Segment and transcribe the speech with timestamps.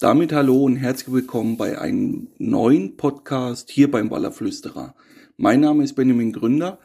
[0.00, 4.94] Damit hallo und herzlich willkommen bei einem neuen Podcast hier beim Wallerflüsterer.
[5.36, 6.78] Mein Name ist Benjamin Gründer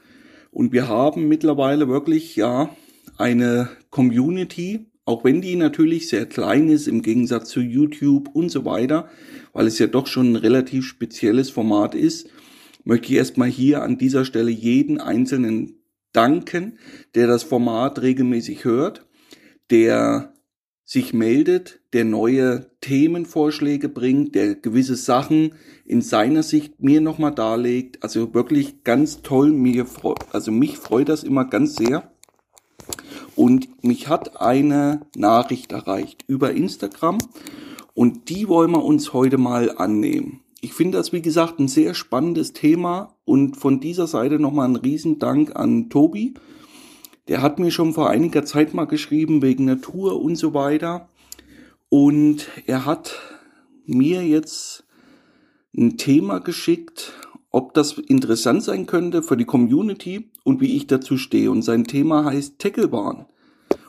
[0.50, 2.75] und wir haben mittlerweile wirklich ja
[3.19, 8.65] eine Community, auch wenn die natürlich sehr klein ist im Gegensatz zu YouTube und so
[8.65, 9.10] weiter,
[9.52, 12.32] weil es ja doch schon ein relativ spezielles Format ist,
[12.84, 15.84] möchte ich erstmal hier an dieser Stelle jeden einzelnen
[16.14, 16.80] danken,
[17.14, 19.05] der das Format regelmäßig hört,
[19.70, 20.34] der
[20.84, 25.54] sich meldet, der neue Themenvorschläge bringt, der gewisse Sachen
[25.86, 28.04] in seiner Sicht mir nochmal darlegt.
[28.04, 29.52] Also wirklich ganz toll.
[29.52, 29.86] Mir
[30.32, 32.11] also mich freut das immer ganz sehr.
[33.35, 37.17] Und mich hat eine Nachricht erreicht über Instagram
[37.94, 40.41] und die wollen wir uns heute mal annehmen.
[40.61, 44.75] Ich finde das, wie gesagt, ein sehr spannendes Thema und von dieser Seite nochmal ein
[44.75, 46.35] Riesendank an Tobi,
[47.27, 51.09] der hat mir schon vor einiger Zeit mal geschrieben wegen Natur und so weiter.
[51.93, 53.20] Und er hat
[53.85, 54.83] mir jetzt
[55.77, 57.13] ein Thema geschickt,
[57.52, 61.52] ob das interessant sein könnte für die Community und wie ich dazu stehe.
[61.52, 63.27] Und sein Thema heißt Tacklebahn.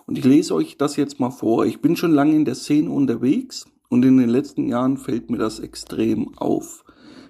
[0.04, 1.64] Und ich lese euch das jetzt mal vor.
[1.64, 5.38] Ich bin schon lange in der Szene unterwegs und in den letzten Jahren fällt mir
[5.38, 6.84] das extrem auf.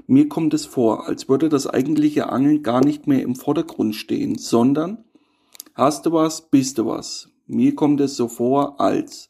[0.09, 4.39] Mir kommt es vor, als würde das eigentliche Angeln gar nicht mehr im Vordergrund stehen,
[4.39, 5.05] sondern
[5.75, 7.29] Hast du was, bist du was.
[7.47, 9.29] Mir kommt es so vor, als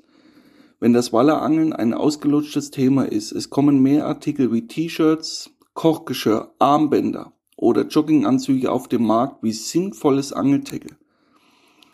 [0.84, 3.32] wenn das Wallerangeln ein ausgelutschtes Thema ist.
[3.32, 10.34] Es kommen mehr Artikel wie T-Shirts, Kochgeschirr, Armbänder oder Jogginganzüge auf dem Markt wie sinnvolles
[10.34, 10.98] Angeltackle.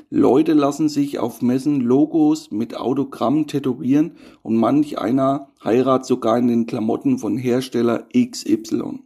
[0.08, 6.48] Leute lassen sich auf Messen Logos mit Autogrammen tätowieren und manch einer heiratet sogar in
[6.48, 9.04] den Klamotten von Hersteller XY.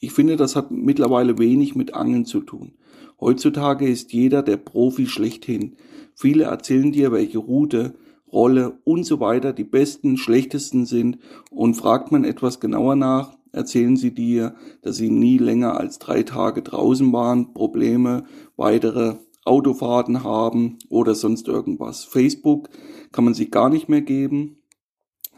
[0.00, 2.78] Ich finde, das hat mittlerweile wenig mit Angeln zu tun.
[3.20, 5.76] Heutzutage ist jeder der Profi schlechthin.
[6.14, 7.96] Viele erzählen dir, welche Route,
[8.32, 11.18] Rolle und so weiter die besten, schlechtesten sind
[11.50, 16.22] und fragt man etwas genauer nach, erzählen sie dir, dass sie nie länger als drei
[16.22, 18.24] Tage draußen waren, Probleme,
[18.56, 22.04] weitere Autofahrten haben oder sonst irgendwas.
[22.04, 22.68] Facebook
[23.12, 24.58] kann man sich gar nicht mehr geben,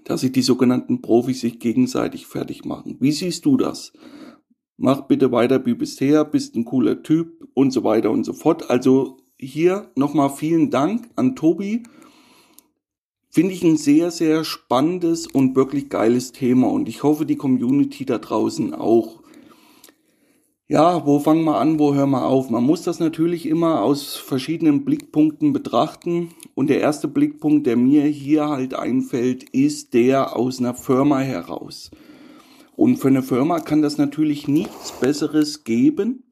[0.05, 2.97] dass sich die sogenannten Profis sich gegenseitig fertig machen.
[3.01, 3.93] Wie siehst du das?
[4.79, 8.71] mach bitte weiter wie bisher, bist ein cooler Typ und so weiter und so fort.
[8.71, 11.83] Also hier nochmal vielen Dank an Tobi.
[13.31, 18.07] Finde ich ein sehr, sehr spannendes und wirklich geiles Thema und ich hoffe, die Community
[18.07, 19.21] da draußen auch.
[20.67, 22.51] Ja, wo fangen wir an, wo hören wir auf?
[22.51, 28.05] Man muss das natürlich immer aus verschiedenen Blickpunkten betrachten und der erste Blickpunkt, der mir
[28.05, 31.91] hier halt einfällt, ist der aus einer Firma heraus.
[32.77, 36.25] Und für eine Firma kann das natürlich nichts Besseres geben,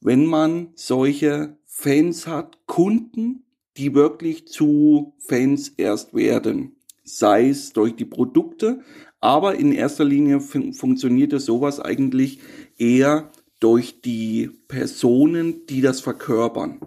[0.00, 3.45] wenn man solche Fans hat, Kunden,
[3.76, 6.76] die wirklich zu Fans erst werden.
[7.04, 8.80] Sei es durch die Produkte,
[9.20, 12.40] aber in erster Linie fun funktioniert es sowas eigentlich
[12.78, 16.80] eher durch die Personen, die das verkörpern.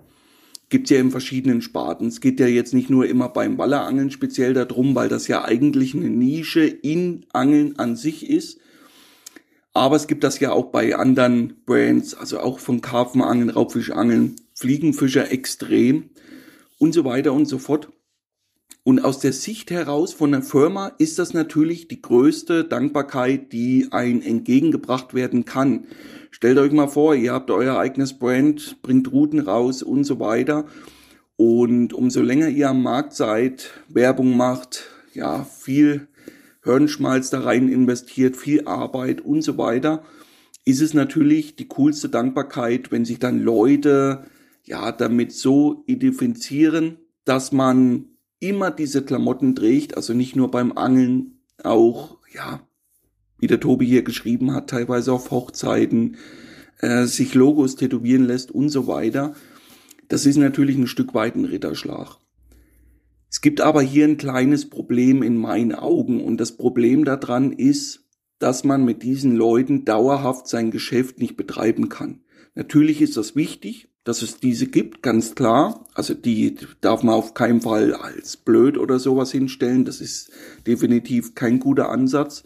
[0.69, 2.07] Gibt's ja in verschiedenen Sparten.
[2.07, 5.95] Es geht ja jetzt nicht nur immer beim Ballerangeln speziell darum, weil das ja eigentlich
[5.95, 8.59] eine Nische in Angeln an sich ist,
[9.73, 15.31] aber es gibt das ja auch bei anderen Brands, also auch von Karpfenangeln, Raubfischangeln, Fliegenfischer
[15.31, 16.09] extrem
[16.79, 17.90] und so weiter und so fort.
[18.84, 23.90] Und aus der Sicht heraus von der Firma ist das natürlich die größte Dankbarkeit, die
[23.91, 25.85] ein entgegengebracht werden kann.
[26.31, 30.66] Stellt euch mal vor, ihr habt euer eigenes Brand, bringt Routen raus und so weiter.
[31.35, 36.07] Und umso länger ihr am Markt seid, Werbung macht, ja, viel
[36.63, 40.03] Hirnschmalz da rein investiert, viel Arbeit und so weiter,
[40.66, 44.25] ist es natürlich die coolste Dankbarkeit, wenn sich dann Leute
[44.69, 48.06] ja damit so identifizieren, dass man
[48.40, 52.62] immer diese Klamotten trägt, also nicht nur beim Angeln, auch ja,
[53.40, 56.18] wie der Tobi hier geschrieben hat, teilweise auf Hochzeiten,
[56.79, 59.34] äh, sich Logos tätowieren lässt und so weiter.
[60.08, 62.18] Das ist natürlich ein Stück weit ein Ritterschlag.
[63.29, 68.05] Es gibt aber hier ein kleines Problem in meinen Augen und das Problem daran ist,
[68.40, 72.22] dass man mit diesen Leuten dauerhaft sein Geschäft nicht betreiben kann.
[72.55, 75.85] Natürlich ist das wichtig, dass es diese gibt, ganz klar.
[75.93, 79.85] Also die darf man auf keinen Fall als blöd oder sowas hinstellen.
[79.85, 80.31] Das ist
[80.66, 82.43] definitiv kein guter Ansatz.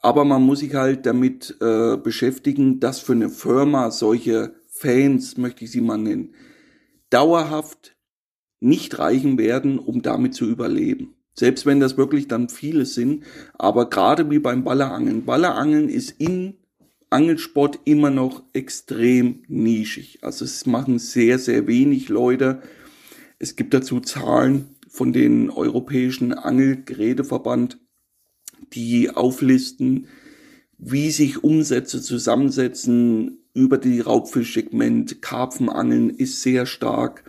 [0.00, 5.64] Aber man muss sich halt damit äh, beschäftigen, dass für eine Firma solche Fans, möchte
[5.64, 6.34] ich sie mal nennen,
[7.10, 7.96] dauerhaft
[8.60, 11.14] nicht reichen werden, um damit zu überleben.
[11.34, 13.24] Selbst wenn das wirklich dann viele sind,
[13.54, 15.24] aber gerade wie beim Ballerangeln.
[15.24, 16.54] Ballerangeln ist in
[17.10, 20.18] Angelsport immer noch extrem nischig.
[20.22, 22.62] Also es machen sehr, sehr wenig Leute.
[23.38, 27.78] Es gibt dazu Zahlen von den Europäischen Angelgeräteverband,
[28.72, 30.08] die auflisten,
[30.78, 35.22] wie sich Umsätze zusammensetzen über die Raubfischsegment.
[35.22, 37.24] Karpfenangeln ist sehr stark.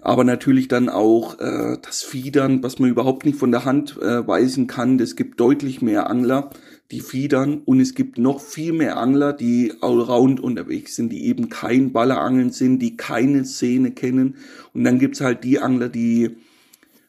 [0.00, 4.26] Aber natürlich dann auch äh, das Fiedern, was man überhaupt nicht von der Hand äh,
[4.26, 4.98] weisen kann.
[4.98, 6.50] Es gibt deutlich mehr Angler,
[6.92, 11.48] die fiedern und es gibt noch viel mehr Angler, die allround unterwegs sind, die eben
[11.48, 14.36] kein Ballerangeln sind, die keine Szene kennen.
[14.74, 16.36] Und dann gibt's halt die Angler, die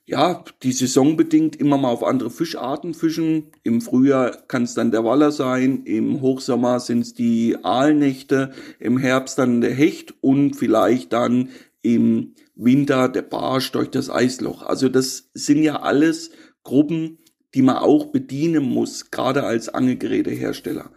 [0.06, 3.51] ja, die saisonbedingt immer mal auf andere Fischarten fischen.
[3.63, 8.97] Im Frühjahr kann es dann der Waller sein, im Hochsommer sind es die Aalnächte, im
[8.97, 11.50] Herbst dann der Hecht und vielleicht dann
[11.81, 14.62] im Winter der Barsch durch das Eisloch.
[14.62, 16.31] Also das sind ja alles
[16.63, 17.18] Gruppen,
[17.54, 20.92] die man auch bedienen muss, gerade als Angelgerätehersteller.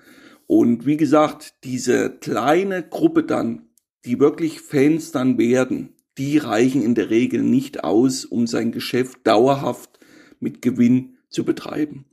[0.46, 3.68] Und wie gesagt, diese kleine Gruppe dann,
[4.04, 9.18] die wirklich Fans dann werden, die reichen in der Regel nicht aus, um sein Geschäft
[9.24, 9.98] dauerhaft
[10.40, 12.06] mit Gewinn zu betreiben.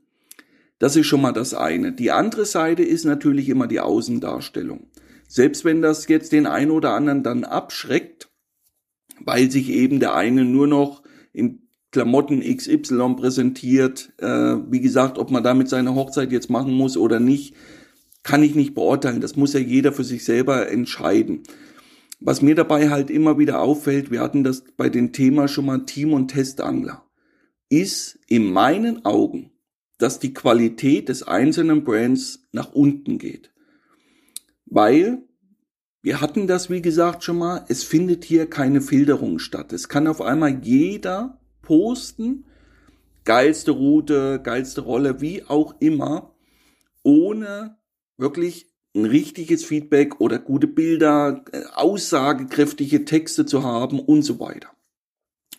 [0.79, 1.93] Das ist schon mal das eine.
[1.93, 4.87] Die andere Seite ist natürlich immer die Außendarstellung.
[5.27, 8.29] Selbst wenn das jetzt den einen oder anderen dann abschreckt,
[9.19, 11.62] weil sich eben der eine nur noch in
[11.93, 17.19] Klamotten XY präsentiert, äh, wie gesagt, ob man damit seine Hochzeit jetzt machen muss oder
[17.19, 17.55] nicht,
[18.23, 19.21] kann ich nicht beurteilen.
[19.21, 21.43] Das muss ja jeder für sich selber entscheiden.
[22.19, 25.85] Was mir dabei halt immer wieder auffällt, wir hatten das bei dem Thema schon mal
[25.85, 27.05] Team- und Testangler,
[27.69, 29.51] ist in meinen Augen,
[29.99, 33.51] dass die Qualität des einzelnen Brands nach unten geht.
[34.65, 35.21] Weil
[36.01, 39.71] wir hatten das, wie gesagt, schon mal, es findet hier keine Filterung statt.
[39.73, 42.45] Es kann auf einmal jeder posten,
[43.25, 46.35] geilste Route, geilste Rolle, wie auch immer,
[47.01, 47.77] ohne
[48.17, 54.69] wirklich ein richtiges Feedback oder gute Bilder, äh, aussagekräftige Texte zu haben und so weiter.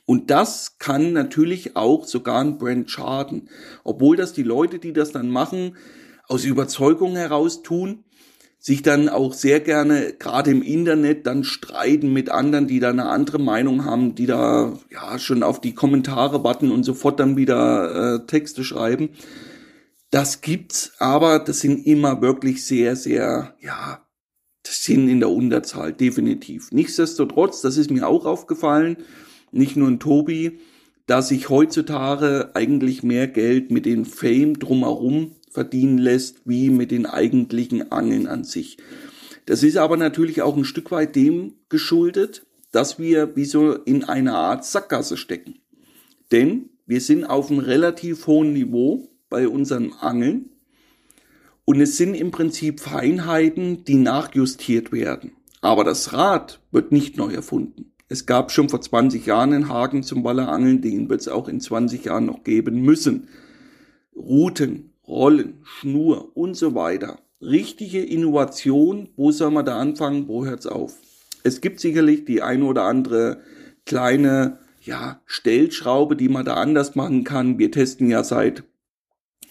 [0.07, 3.49] Und das kann natürlich auch sogar ein Brand schaden,
[3.83, 5.77] obwohl das die Leute, die das dann machen,
[6.29, 8.05] aus Überzeugung heraus tun,
[8.65, 13.05] sich dann auch sehr gerne gerade im Internet dann streiten mit anderen, die da eine
[13.11, 18.15] andere Meinung haben, die da ja schon auf die Kommentare warten und sofort dann wieder
[18.15, 19.11] äh, Texte schreiben.
[20.11, 24.03] Das gibt's, aber das sind immer wirklich sehr, sehr, ja,
[24.63, 26.73] das sind in der Unterzahl, definitiv.
[26.73, 28.97] Nichtsdestotrotz, das ist mir auch aufgefallen,
[29.53, 30.59] nicht nur in Tobi,
[31.05, 37.07] dass sich heutzutage eigentlich mehr Geld mit den Fame drumherum verdienen lässt, wie mit den
[37.07, 38.77] eigentlichen Angeln an sich.
[39.47, 44.03] Das ist aber natürlich auch ein Stück weit dem geschuldet, dass wir wie so in
[44.03, 45.61] einer Art Sackgasse stecken.
[46.33, 50.51] Denn wir sind auf einem relativ hohen Niveau bei unserem Angeln.
[51.65, 55.33] Und es sind im Prinzip Feinheiten, die nachjustiert werden.
[55.61, 57.93] Aber das Rad wird nicht neu erfunden.
[58.09, 61.61] Es gab schon vor 20 Jahren einen Haken zum Ballerangeln, den wird es auch in
[61.61, 63.29] 20 Jahren noch geben müssen.
[64.15, 67.19] Routen, Rollen, Schnur und so weiter.
[67.41, 70.97] Richtige Innovation, wo soll man da anfangen, wo hört's auf?
[71.43, 73.41] Es gibt sicherlich die eine oder andere
[73.85, 77.59] kleine ja, Stellschraube, die man da anders machen kann.
[77.59, 78.65] Wir testen ja seit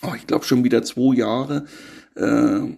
[0.03, 1.65] oh, ich glaube schon wieder zwei Jahre.
[2.15, 2.77] Äh,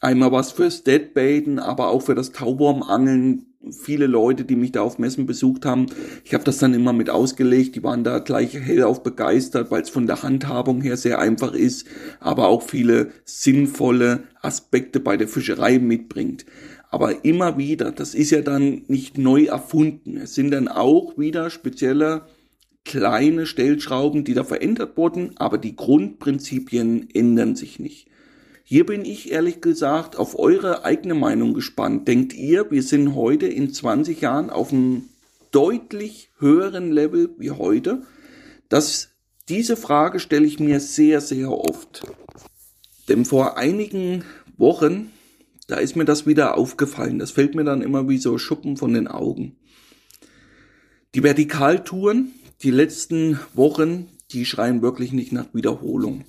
[0.00, 3.46] einmal was fürs Deadbaiten, aber auch für das Tauwurmangeln.
[3.72, 5.86] Viele Leute, die mich da auf Messen besucht haben,
[6.24, 9.90] ich habe das dann immer mit ausgelegt, die waren da gleich hellauf begeistert, weil es
[9.90, 11.86] von der Handhabung her sehr einfach ist,
[12.20, 16.46] aber auch viele sinnvolle Aspekte bei der Fischerei mitbringt.
[16.90, 20.16] Aber immer wieder, das ist ja dann nicht neu erfunden.
[20.16, 22.22] Es sind dann auch wieder spezielle
[22.84, 28.09] kleine Stellschrauben, die da verändert wurden, aber die Grundprinzipien ändern sich nicht.
[28.72, 32.06] Hier bin ich ehrlich gesagt auf eure eigene Meinung gespannt.
[32.06, 35.08] Denkt ihr, wir sind heute in 20 Jahren auf einem
[35.50, 38.02] deutlich höheren Level wie heute?
[38.68, 39.08] Das,
[39.48, 42.06] diese Frage stelle ich mir sehr, sehr oft.
[43.08, 44.22] Denn vor einigen
[44.56, 45.10] Wochen,
[45.66, 47.18] da ist mir das wieder aufgefallen.
[47.18, 49.56] Das fällt mir dann immer wie so Schuppen von den Augen.
[51.16, 52.30] Die Vertikaltouren,
[52.62, 56.24] die letzten Wochen, die schreien wirklich nicht nach Wiederholung.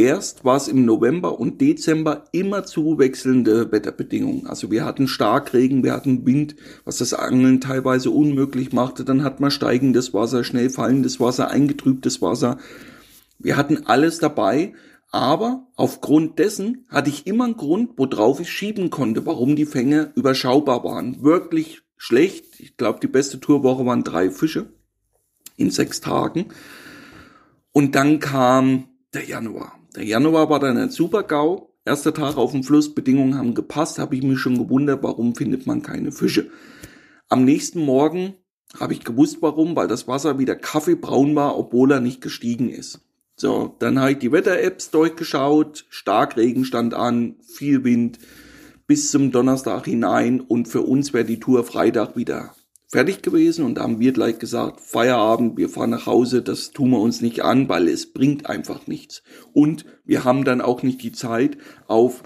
[0.00, 4.46] Erst war es im November und Dezember immer zu wechselnde Wetterbedingungen.
[4.46, 9.04] Also wir hatten Starkregen, wir hatten Wind, was das Angeln teilweise unmöglich machte.
[9.04, 12.58] Dann hat man steigendes Wasser, schnell fallendes Wasser, eingetrübtes Wasser.
[13.40, 14.72] Wir hatten alles dabei,
[15.10, 20.12] aber aufgrund dessen hatte ich immer einen Grund, worauf ich schieben konnte, warum die Fänge
[20.14, 21.24] überschaubar waren.
[21.24, 22.60] Wirklich schlecht.
[22.60, 24.66] Ich glaube, die beste Tourwoche waren drei Fische
[25.56, 26.50] in sechs Tagen.
[27.72, 29.72] Und dann kam der Januar.
[29.98, 31.70] Der Januar war dann ein super GAU.
[31.84, 35.66] Erster Tag auf dem Fluss, Bedingungen haben gepasst, habe ich mich schon gewundert, warum findet
[35.66, 36.52] man keine Fische.
[37.28, 38.34] Am nächsten Morgen
[38.78, 43.00] habe ich gewusst, warum, weil das Wasser wieder kaffeebraun war, obwohl er nicht gestiegen ist.
[43.34, 48.20] So, dann habe ich die Wetter-Apps durchgeschaut, Starkregen stand an, viel Wind
[48.86, 52.54] bis zum Donnerstag hinein und für uns wäre die Tour Freitag wieder
[52.88, 56.90] fertig gewesen und da haben wir gleich gesagt, Feierabend, wir fahren nach Hause, das tun
[56.90, 59.22] wir uns nicht an, weil es bringt einfach nichts.
[59.52, 62.22] Und wir haben dann auch nicht die Zeit, auf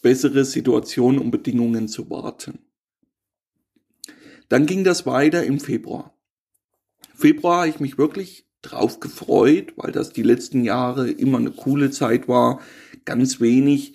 [0.00, 2.60] bessere Situationen und Bedingungen zu warten.
[4.48, 6.14] Dann ging das weiter im Februar.
[7.14, 11.90] Februar habe ich mich wirklich drauf gefreut, weil das die letzten Jahre immer eine coole
[11.90, 12.60] Zeit war.
[13.04, 13.94] Ganz wenig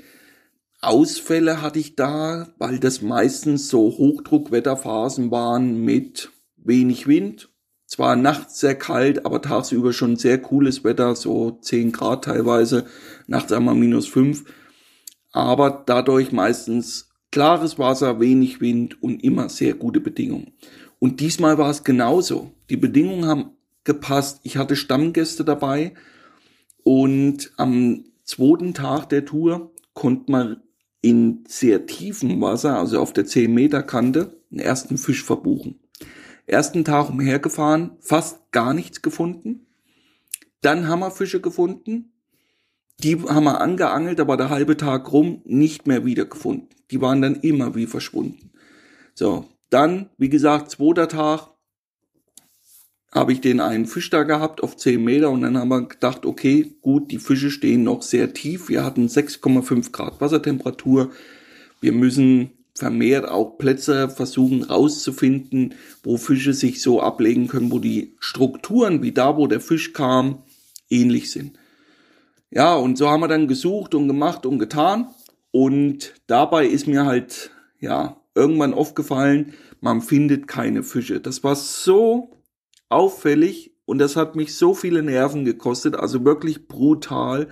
[0.84, 7.50] Ausfälle hatte ich da, weil das meistens so Hochdruckwetterphasen waren mit wenig Wind.
[7.86, 12.86] Zwar nachts sehr kalt, aber tagsüber schon sehr cooles Wetter, so 10 Grad teilweise,
[13.28, 14.46] nachts einmal minus 5.
[15.32, 20.54] Aber dadurch meistens klares Wasser, wenig Wind und immer sehr gute Bedingungen.
[21.00, 22.52] Und diesmal war es genauso.
[22.70, 23.52] Die Bedingungen haben
[23.84, 24.40] gepasst.
[24.44, 25.94] Ich hatte Stammgäste dabei
[26.84, 30.62] und am zweiten Tag der Tour konnte man
[31.04, 35.80] in sehr tiefem Wasser, also auf der 10 Meter Kante, einen ersten Fisch verbuchen.
[36.48, 39.68] Ersten Tag umhergefahren, fast gar nichts gefunden.
[40.62, 42.14] Dann haben wir Fische gefunden.
[43.00, 46.70] Die haben wir angeangelt, aber der halbe Tag rum nicht mehr wiedergefunden.
[46.90, 48.52] Die waren dann immer wie verschwunden.
[49.14, 51.50] So, dann, wie gesagt, zweiter Tag,
[53.14, 56.26] habe ich den einen Fisch da gehabt auf 10 Meter und dann haben wir gedacht,
[56.26, 58.70] okay, gut, die Fische stehen noch sehr tief.
[58.70, 61.12] Wir hatten 6,5 Grad Wassertemperatur.
[61.80, 68.16] Wir müssen vermehrt auch Plätze versuchen rauszufinden, wo Fische sich so ablegen können, wo die
[68.20, 70.42] Strukturen, wie da, wo der Fisch kam,
[70.90, 71.58] ähnlich sind.
[72.50, 75.08] Ja, und so haben wir dann gesucht und gemacht und getan.
[75.52, 81.20] Und dabei ist mir halt, ja, irgendwann aufgefallen, man findet keine Fische.
[81.20, 82.43] Das war so
[82.94, 87.48] auffällig und das hat mich so viele Nerven gekostet, also wirklich brutal,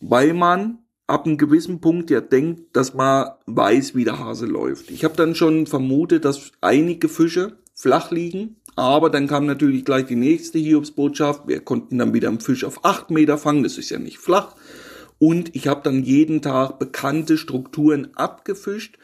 [0.00, 4.90] weil man ab einem gewissen Punkt ja denkt, dass man weiß, wie der Hase läuft.
[4.90, 10.06] Ich habe dann schon vermutet, dass einige Fische flach liegen, aber dann kam natürlich gleich
[10.06, 11.46] die nächste Hiobsbotschaft.
[11.46, 14.54] Wir konnten dann wieder einen Fisch auf acht Meter fangen, das ist ja nicht flach.
[15.18, 18.98] Und ich habe dann jeden Tag bekannte Strukturen abgefischt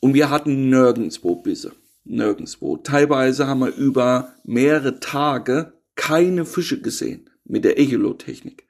[0.00, 1.72] und wir hatten nirgendwo Bisse
[2.08, 2.76] nirgendwo.
[2.76, 8.66] Teilweise haben wir über mehrere Tage keine Fische gesehen mit der Echolot-Technik.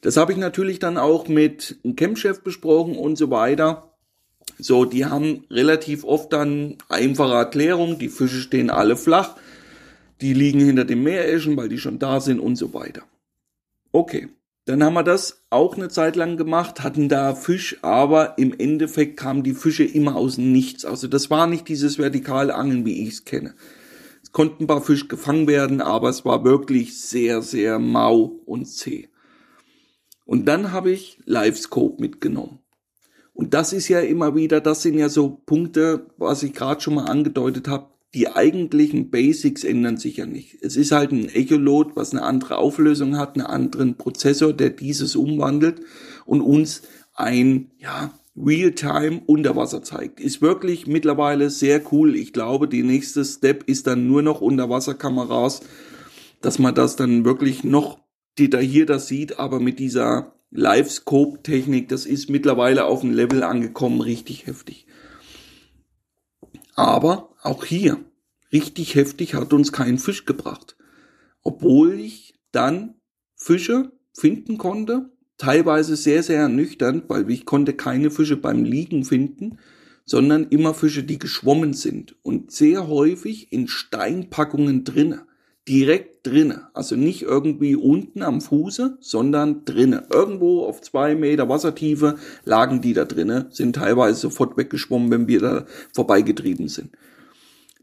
[0.00, 3.94] Das habe ich natürlich dann auch mit dem Campchef besprochen und so weiter.
[4.58, 9.36] So, die haben relativ oft dann einfache Erklärung, die Fische stehen alle flach,
[10.20, 13.02] die liegen hinter den Meereschen, weil die schon da sind und so weiter.
[13.92, 14.28] Okay.
[14.68, 19.18] Dann haben wir das auch eine Zeit lang gemacht, hatten da Fisch, aber im Endeffekt
[19.18, 20.84] kamen die Fische immer aus nichts.
[20.84, 23.54] Also das war nicht dieses vertikale Angeln, wie ich es kenne.
[24.22, 28.66] Es konnten ein paar Fische gefangen werden, aber es war wirklich sehr, sehr mau und
[28.66, 29.08] zäh.
[30.26, 32.58] Und dann habe ich Livescope mitgenommen.
[33.32, 36.96] Und das ist ja immer wieder, das sind ja so Punkte, was ich gerade schon
[36.96, 40.58] mal angedeutet habe, die eigentlichen Basics ändern sich ja nicht.
[40.62, 45.14] Es ist halt ein Echolot, was eine andere Auflösung hat, einen anderen Prozessor, der dieses
[45.14, 45.82] umwandelt
[46.24, 46.82] und uns
[47.14, 50.20] ein, ja, Realtime Unterwasser zeigt.
[50.20, 52.14] Ist wirklich mittlerweile sehr cool.
[52.14, 55.60] Ich glaube, die nächste Step ist dann nur noch Unterwasserkameras,
[56.40, 57.98] dass man das dann wirklich noch
[58.38, 64.86] detaillierter sieht, aber mit dieser Live-Scope-Technik, das ist mittlerweile auf ein Level angekommen, richtig heftig.
[66.78, 67.98] Aber auch hier,
[68.52, 70.76] richtig heftig hat uns kein Fisch gebracht.
[71.42, 72.94] Obwohl ich dann
[73.34, 79.58] Fische finden konnte, teilweise sehr, sehr ernüchternd, weil ich konnte keine Fische beim Liegen finden,
[80.04, 85.22] sondern immer Fische, die geschwommen sind und sehr häufig in Steinpackungen drinnen
[85.68, 86.68] direkt drinne.
[86.72, 90.04] Also nicht irgendwie unten am Fuße, sondern drinne.
[90.10, 95.40] Irgendwo auf zwei Meter Wassertiefe lagen die da drinne, sind teilweise sofort weggeschwommen, wenn wir
[95.40, 96.90] da vorbeigetrieben sind.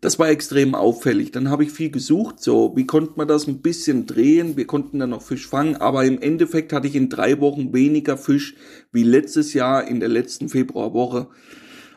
[0.02, 1.32] Das war extrem auffällig.
[1.32, 4.58] Dann habe ich viel gesucht, so wie konnte man das ein bisschen drehen.
[4.58, 8.18] Wir konnten dann noch Fisch fangen, aber im Endeffekt hatte ich in drei Wochen weniger
[8.18, 8.56] Fisch
[8.92, 11.28] wie letztes Jahr in der letzten Februarwoche.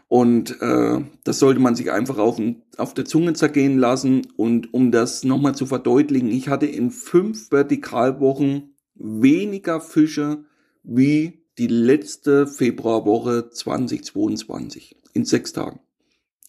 [0.09, 2.41] Und äh, das sollte man sich einfach auf,
[2.79, 4.27] auf der Zunge zergehen lassen.
[4.37, 10.45] Und um das nochmal zu verdeutlichen, ich hatte in fünf Vertikalwochen weniger Fische
[10.83, 15.81] wie die letzte Februarwoche 2022 in sechs Tagen.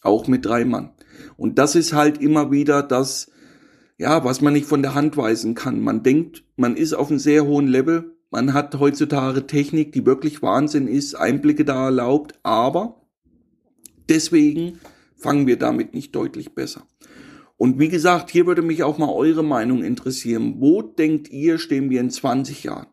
[0.01, 0.91] Auch mit drei Mann.
[1.35, 3.29] Und das ist halt immer wieder das,
[3.97, 5.81] ja, was man nicht von der Hand weisen kann.
[5.81, 8.15] Man denkt, man ist auf einem sehr hohen Level.
[8.29, 12.98] Man hat heutzutage Technik, die wirklich Wahnsinn ist, Einblicke da erlaubt, aber
[14.09, 14.79] Deswegen
[15.15, 16.85] fangen wir damit nicht deutlich besser.
[17.57, 20.55] Und wie gesagt, hier würde mich auch mal eure Meinung interessieren.
[20.59, 22.87] Wo denkt ihr, stehen wir in 20 Jahren?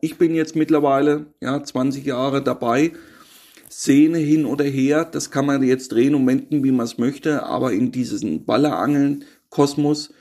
[0.00, 2.92] Ich bin jetzt mittlerweile, ja, 20 Jahre dabei.
[3.70, 7.44] Szene hin oder her, das kann man jetzt drehen und wenden, wie man es möchte,
[7.44, 10.12] aber in diesen Ballerangeln, Kosmos.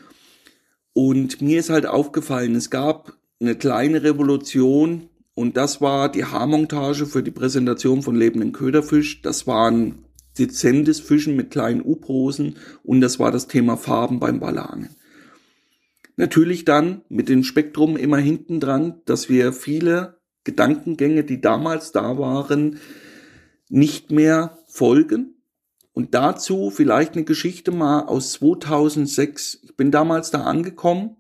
[0.94, 7.06] Und mir ist halt aufgefallen, es gab eine kleine Revolution und das war die Haarmontage
[7.06, 9.22] für die Präsentation von lebenden Köderfisch.
[9.22, 10.06] Das waren
[10.40, 14.96] dezentes Fischen mit kleinen U-Prosen und das war das Thema Farben beim Ballerangeln.
[16.16, 22.18] Natürlich dann mit dem Spektrum immer hinten dran, dass wir viele Gedankengänge, die damals da
[22.18, 22.80] waren,
[23.70, 25.36] nicht mehr folgen.
[25.94, 29.60] Und dazu vielleicht eine Geschichte mal aus 2006.
[29.64, 31.18] Ich bin damals da angekommen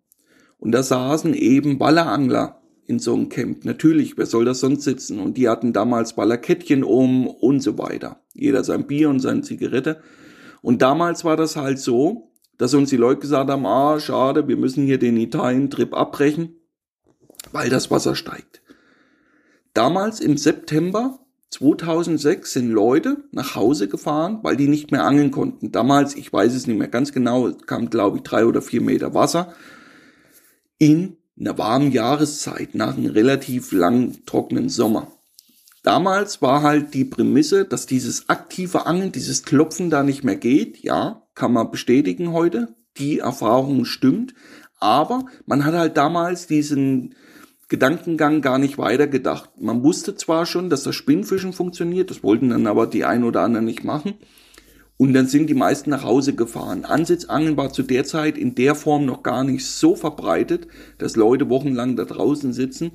[0.58, 2.59] und da saßen eben Ballerangler
[2.90, 3.66] in so einem Camp.
[3.66, 5.20] Natürlich, wer soll das sonst sitzen?
[5.20, 8.20] Und die hatten damals Ballerkettchen um und so weiter.
[8.34, 10.02] Jeder sein Bier und seine Zigarette.
[10.64, 14.58] Und damals war das halt so, dass uns die Leute gesagt haben, ah, schade, wir
[14.58, 16.56] müssen hier den Italien-Trip abbrechen,
[17.52, 18.64] weil das Wasser steigt.
[19.76, 21.20] Damals im September
[21.52, 25.72] 2006 sind Leute nach Hause gefahren, weil die nicht mehr angeln konnten.
[25.72, 29.14] Damals, ich weiß es nicht mehr ganz genau, kam glaube ich drei oder vier Meter
[29.14, 29.54] Wasser
[30.80, 35.12] in einer warmen Jahreszeit nach einem relativ langen trockenen Sommer.
[35.84, 40.84] Damals war halt die Prämisse, dass dieses aktive Angeln, dieses Klopfen da nicht mehr geht.
[40.84, 42.76] Ja, kann man bestätigen heute.
[42.98, 44.34] Die Erfahrung stimmt.
[44.80, 47.16] Aber man hat halt damals diesen
[47.70, 49.52] Gedankengang gar nicht weitergedacht.
[49.62, 53.42] Man wusste zwar schon, dass das Spinnfischen funktioniert, das wollten dann aber die ein oder
[53.42, 54.16] anderen nicht machen.
[55.02, 56.84] Und dann sind die meisten nach Hause gefahren.
[56.84, 61.48] Ansitzangeln war zu der Zeit in der Form noch gar nicht so verbreitet, dass Leute
[61.50, 62.92] wochenlang da draußen sitzen.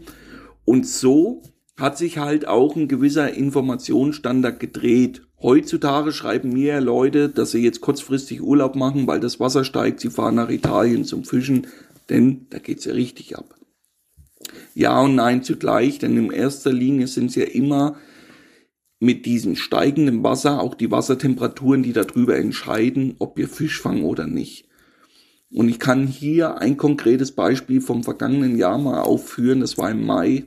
[0.66, 1.40] Und so
[1.78, 5.22] hat sich halt auch ein gewisser Informationsstandard gedreht.
[5.40, 10.10] Heutzutage schreiben mir Leute, dass sie jetzt kurzfristig Urlaub machen, weil das Wasser steigt, sie
[10.10, 11.68] fahren nach Italien zum Fischen,
[12.10, 13.54] denn da geht's ja richtig ab.
[14.74, 17.96] Ja und nein zugleich, denn in erster Linie sind es ja immer
[19.00, 24.26] mit diesem steigenden Wasser auch die Wassertemperaturen, die darüber entscheiden, ob wir Fisch fangen oder
[24.26, 24.68] nicht.
[25.50, 29.60] Und ich kann hier ein konkretes Beispiel vom vergangenen Jahr mal aufführen.
[29.60, 30.44] Das war im Mai,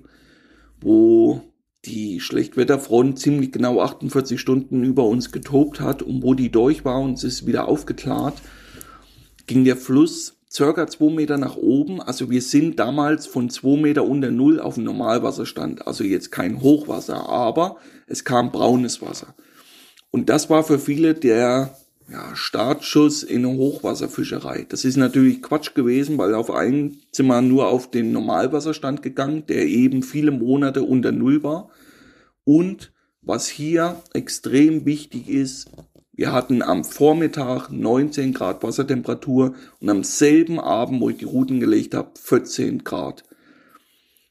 [0.82, 1.42] wo
[1.86, 7.00] die Schlechtwetterfront ziemlich genau 48 Stunden über uns getobt hat und wo die durch war
[7.00, 8.42] und es ist wieder aufgeklärt,
[9.46, 12.02] ging der Fluss circa zwei Meter nach oben.
[12.02, 15.88] Also wir sind damals von zwei Meter unter Null auf dem Normalwasserstand.
[15.88, 19.36] Also jetzt kein Hochwasser, aber es kam braunes Wasser.
[20.10, 21.78] Und das war für viele der
[22.10, 24.66] ja, Startschuss in eine Hochwasserfischerei.
[24.68, 29.66] Das ist natürlich Quatsch gewesen, weil auf einen wir nur auf den Normalwasserstand gegangen, der
[29.66, 31.70] eben viele Monate unter Null war.
[32.46, 32.92] Und
[33.22, 35.70] was hier extrem wichtig ist,
[36.18, 41.60] wir hatten am Vormittag 19 Grad Wassertemperatur und am selben Abend, wo ich die Routen
[41.60, 43.24] gelegt habe, 14 Grad.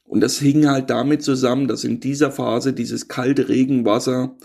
[0.03, 4.35] Und das hing halt damit zusammen, dass in dieser Phase dieses kalte Regenwasser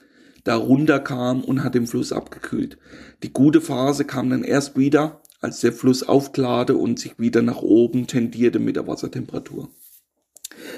[0.44, 2.78] da runterkam und hat den Fluss abgekühlt.
[3.24, 7.60] Die gute Phase kam dann erst wieder, als der Fluss aufklarte und sich wieder nach
[7.60, 9.68] oben tendierte mit der Wassertemperatur.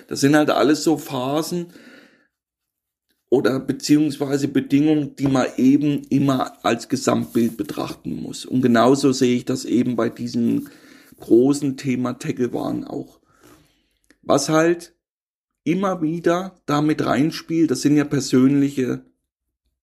[0.09, 1.67] Das sind halt alles so Phasen,
[3.31, 8.45] oder beziehungsweise Bedingungen, die man eben immer als Gesamtbild betrachten muss.
[8.45, 10.69] Und genauso sehe ich das eben bei diesem
[11.19, 13.21] großen Thema Tacklewaren auch.
[14.23, 14.95] Was halt
[15.65, 19.05] immer wieder damit reinspielt, das sind ja persönliche,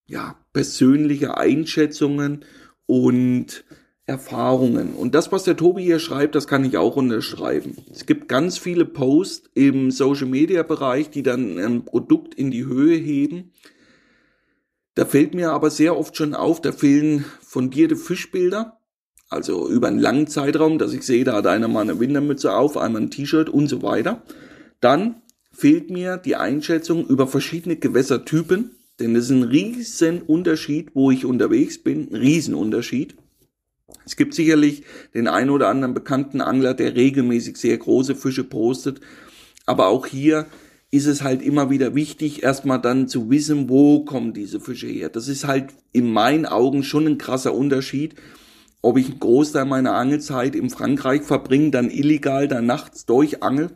[0.05, 2.45] ja, persönliche Einschätzungen
[2.85, 3.63] und
[4.11, 4.93] Erfahrungen.
[4.93, 7.77] Und das, was der Tobi hier schreibt, das kann ich auch unterschreiben.
[7.91, 12.65] Es gibt ganz viele Posts im Social Media Bereich, die dann ein Produkt in die
[12.65, 13.53] Höhe heben.
[14.95, 18.77] Da fällt mir aber sehr oft schon auf, da fehlen fundierte Fischbilder.
[19.29, 22.75] Also über einen langen Zeitraum, dass ich sehe, da hat einer mal eine Wintermütze auf,
[22.75, 24.23] einmal ein T-Shirt und so weiter.
[24.81, 25.21] Dann
[25.53, 31.23] fehlt mir die Einschätzung über verschiedene Gewässertypen, denn das ist ein riesen Unterschied, wo ich
[31.23, 33.15] unterwegs bin, ein Riesenunterschied.
[34.05, 34.83] Es gibt sicherlich
[35.13, 39.01] den einen oder anderen bekannten Angler, der regelmäßig sehr große Fische postet.
[39.65, 40.47] Aber auch hier
[40.91, 45.09] ist es halt immer wieder wichtig, erstmal dann zu wissen, wo kommen diese Fische her.
[45.09, 48.15] Das ist halt in meinen Augen schon ein krasser Unterschied,
[48.81, 53.69] ob ich einen Großteil meiner Angelzeit in Frankreich verbringe, dann illegal da nachts durchangel,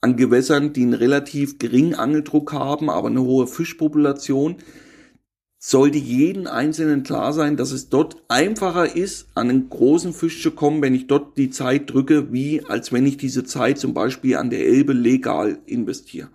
[0.00, 4.56] an Gewässern, die einen relativ geringen Angeldruck haben, aber eine hohe Fischpopulation,
[5.62, 10.52] sollte jeden Einzelnen klar sein, dass es dort einfacher ist, an einen großen Fisch zu
[10.52, 14.36] kommen, wenn ich dort die Zeit drücke, wie als wenn ich diese Zeit zum Beispiel
[14.36, 16.30] an der Elbe legal investiere.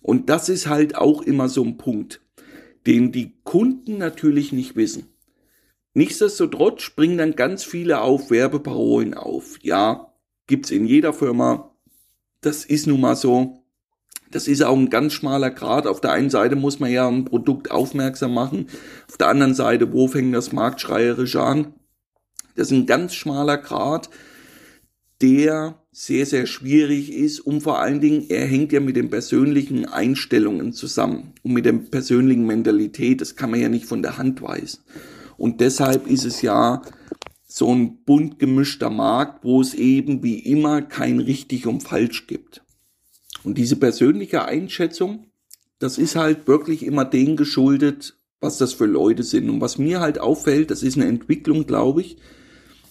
[0.00, 2.20] Und das ist halt auch immer so ein Punkt,
[2.86, 5.08] den die Kunden natürlich nicht wissen.
[5.94, 9.58] Nichtsdestotrotz springen dann ganz viele auf Werbeparolen auf.
[9.62, 10.12] Ja,
[10.46, 11.74] gibt's in jeder Firma.
[12.42, 13.65] Das ist nun mal so.
[14.30, 15.86] Das ist auch ein ganz schmaler Grad.
[15.86, 18.66] Auf der einen Seite muss man ja ein Produkt aufmerksam machen.
[19.08, 21.74] Auf der anderen Seite, wo fängt das marktschreierisch an?
[22.54, 24.08] Das ist ein ganz schmaler Grad,
[25.22, 29.86] der sehr, sehr schwierig ist und vor allen Dingen, er hängt ja mit den persönlichen
[29.86, 33.20] Einstellungen zusammen und mit der persönlichen Mentalität.
[33.20, 34.80] Das kann man ja nicht von der Hand weisen.
[35.38, 36.82] Und deshalb ist es ja
[37.46, 42.65] so ein bunt gemischter Markt, wo es eben wie immer kein richtig und falsch gibt.
[43.46, 45.28] Und diese persönliche Einschätzung,
[45.78, 49.48] das ist halt wirklich immer dem geschuldet, was das für Leute sind.
[49.48, 52.16] Und was mir halt auffällt, das ist eine Entwicklung, glaube ich.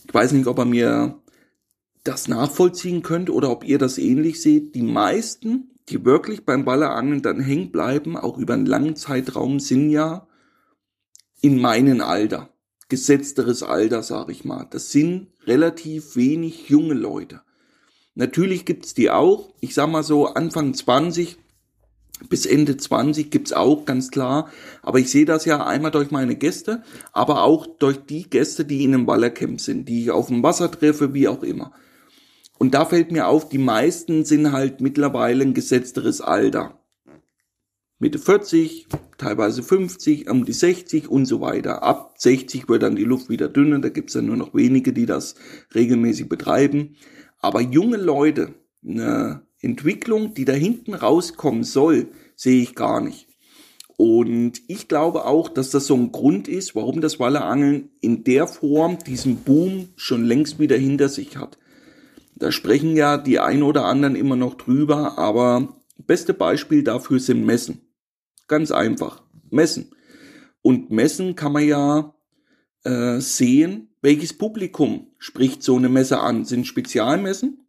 [0.07, 1.19] Ich weiß nicht, ob er mir
[2.05, 4.75] das nachvollziehen könnt oder ob ihr das ähnlich seht.
[4.75, 9.89] Die meisten, die wirklich beim Ballerangeln dann hängen bleiben, auch über einen langen Zeitraum, sind
[9.89, 10.25] ja
[11.41, 12.47] in meinem Alter.
[12.87, 14.65] Gesetzteres Alter, sage ich mal.
[14.69, 17.41] Das sind relativ wenig junge Leute.
[18.15, 19.53] Natürlich gibt's die auch.
[19.59, 21.37] Ich sag mal so Anfang 20
[22.29, 24.49] bis Ende 20 gibt's auch, ganz klar.
[24.81, 28.83] Aber ich sehe das ja einmal durch meine Gäste, aber auch durch die Gäste, die
[28.83, 31.73] in einem Wallercamp sind, die ich auf dem Wasser treffe, wie auch immer.
[32.57, 36.79] Und da fällt mir auf, die meisten sind halt mittlerweile ein gesetzteres Alter.
[37.99, 41.83] Mitte 40, teilweise 50, um die 60 und so weiter.
[41.83, 45.05] Ab 60 wird dann die Luft wieder dünner, da gibt's dann nur noch wenige, die
[45.05, 45.35] das
[45.73, 46.95] regelmäßig betreiben.
[47.45, 53.27] Aber junge Leute, eine Entwicklung, die da hinten rauskommen soll, sehe ich gar nicht.
[53.97, 58.47] Und ich glaube auch, dass das so ein Grund ist, warum das Wallerangeln in der
[58.47, 61.59] Form diesen Boom schon längst wieder hinter sich hat.
[62.33, 67.45] Da sprechen ja die ein oder anderen immer noch drüber, aber beste Beispiel dafür sind
[67.45, 67.79] Messen.
[68.47, 69.21] Ganz einfach.
[69.51, 69.91] Messen.
[70.63, 72.15] Und Messen kann man ja
[72.83, 76.45] äh, sehen, welches Publikum spricht so eine Messe an.
[76.45, 77.65] Sind Spezialmessen?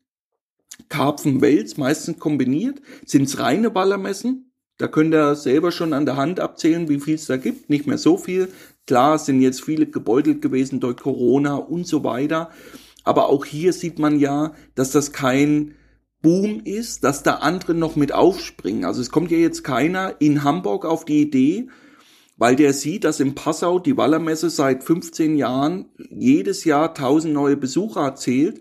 [0.90, 2.82] Karpfen, Wels, meistens kombiniert?
[3.06, 4.52] Sind es reine Ballermessen?
[4.76, 7.70] Da könnt ihr selber schon an der Hand abzählen, wie viel es da gibt.
[7.70, 8.48] Nicht mehr so viel.
[8.86, 12.50] Klar sind jetzt viele gebeutelt gewesen durch Corona und so weiter.
[13.04, 15.76] Aber auch hier sieht man ja, dass das kein
[16.20, 18.84] Boom ist, dass da andere noch mit aufspringen.
[18.84, 21.68] Also es kommt ja jetzt keiner in Hamburg auf die Idee,
[22.36, 27.56] weil der sieht, dass in Passau die Wallermesse seit 15 Jahren jedes Jahr 1000 neue
[27.56, 28.60] Besucher erzählt,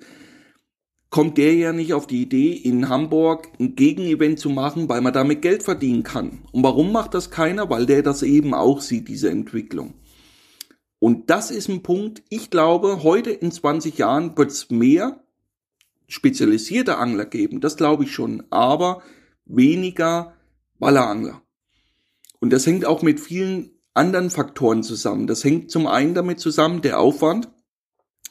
[1.10, 5.14] kommt der ja nicht auf die Idee, in Hamburg ein Gegenevent zu machen, weil man
[5.14, 6.44] damit Geld verdienen kann.
[6.52, 7.70] Und warum macht das keiner?
[7.70, 9.94] Weil der das eben auch sieht, diese Entwicklung.
[11.00, 15.22] Und das ist ein Punkt, ich glaube, heute in 20 Jahren wird es mehr
[16.08, 19.02] spezialisierte Angler geben, das glaube ich schon, aber
[19.46, 20.36] weniger
[20.80, 21.42] Ballerangler.
[22.46, 25.26] Und das hängt auch mit vielen anderen Faktoren zusammen.
[25.26, 27.50] Das hängt zum einen damit zusammen, der Aufwand,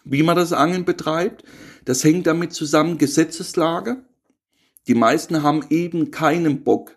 [0.05, 1.43] wie man das Angeln betreibt.
[1.85, 4.05] Das hängt damit zusammen, Gesetzeslage.
[4.87, 6.97] Die meisten haben eben keinen Bock,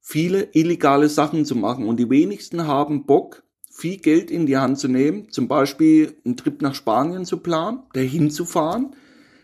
[0.00, 1.86] viele illegale Sachen zu machen.
[1.86, 6.36] Und die wenigsten haben Bock, viel Geld in die Hand zu nehmen, zum Beispiel einen
[6.36, 8.96] Trip nach Spanien zu planen, dahin zu fahren.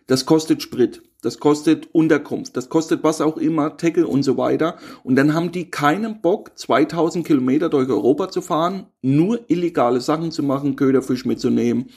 [0.09, 4.79] Das kostet Sprit, das kostet Unterkunft, das kostet was auch immer, Tackle und so weiter.
[5.03, 10.33] Und dann haben die keinen Bock, 2000 Kilometer durch Europa zu fahren, nur illegale Sachen
[10.33, 11.91] zu machen, Köderfisch mitzunehmen,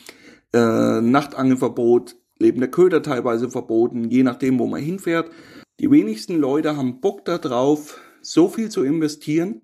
[0.53, 5.31] äh, Nachtangelverbot, lebender Köder teilweise verboten, je nachdem, wo man hinfährt.
[5.79, 9.61] Die wenigsten Leute haben Bock darauf, so viel zu investieren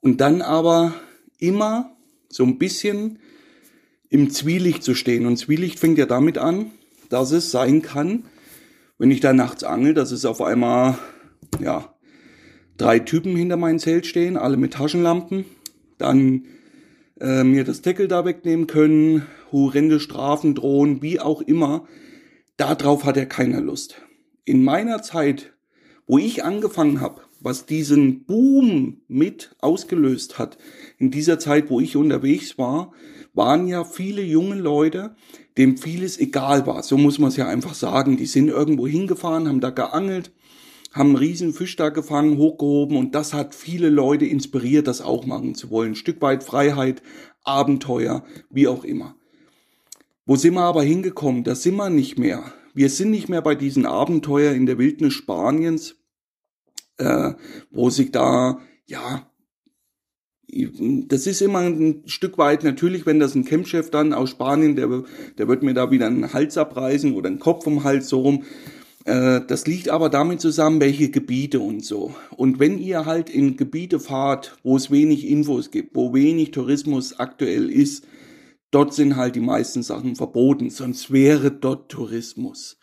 [0.00, 0.94] und dann aber
[1.38, 1.96] immer
[2.28, 3.18] so ein bisschen
[4.08, 5.26] im Zwielicht zu stehen.
[5.26, 6.70] Und Zwielicht fängt ja damit an,
[7.08, 8.24] dass es sein kann,
[9.02, 10.96] wenn ich da nachts angel, dass es auf einmal,
[11.60, 11.92] ja,
[12.76, 15.44] drei Typen hinter meinem Zelt stehen, alle mit Taschenlampen,
[15.98, 16.44] dann
[17.20, 21.88] äh, mir das Deckel da wegnehmen können, horrende Strafen drohen, wie auch immer.
[22.56, 23.96] Darauf hat er keiner Lust.
[24.44, 25.52] In meiner Zeit,
[26.06, 30.58] wo ich angefangen habe, was diesen Boom mit ausgelöst hat,
[30.98, 32.92] in dieser Zeit, wo ich unterwegs war,
[33.34, 35.14] waren ja viele junge Leute,
[35.56, 36.82] dem vieles egal war.
[36.82, 38.16] So muss man es ja einfach sagen.
[38.16, 40.32] Die sind irgendwo hingefahren, haben da geangelt,
[40.92, 45.24] haben einen riesen Fisch da gefangen, hochgehoben und das hat viele Leute inspiriert, das auch
[45.26, 45.92] machen zu wollen.
[45.92, 47.02] Ein Stück weit Freiheit,
[47.44, 49.16] Abenteuer, wie auch immer.
[50.26, 51.44] Wo sind wir aber hingekommen?
[51.44, 52.44] Da sind wir nicht mehr.
[52.74, 55.96] Wir sind nicht mehr bei diesen Abenteuer in der Wildnis Spaniens,
[56.98, 57.32] äh,
[57.70, 59.31] wo sich da, ja,
[61.08, 65.04] das ist immer ein Stück weit natürlich, wenn das ein Campchef dann aus Spanien, der,
[65.38, 68.44] der wird mir da wieder einen Hals abreißen oder einen Kopf vom Hals so rum.
[69.04, 72.14] Äh, das liegt aber damit zusammen, welche Gebiete und so.
[72.36, 77.18] Und wenn ihr halt in Gebiete fahrt, wo es wenig Infos gibt, wo wenig Tourismus
[77.18, 78.04] aktuell ist,
[78.72, 82.78] Dort sind halt die meisten Sachen verboten, sonst wäre dort Tourismus.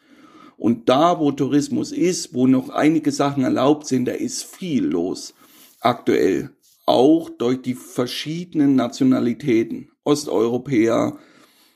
[0.56, 5.34] Und da, wo Tourismus ist, wo noch einige Sachen erlaubt sind, da ist viel los
[5.82, 6.52] aktuell.
[6.90, 9.92] Auch durch die verschiedenen Nationalitäten.
[10.04, 11.20] Osteuropäer,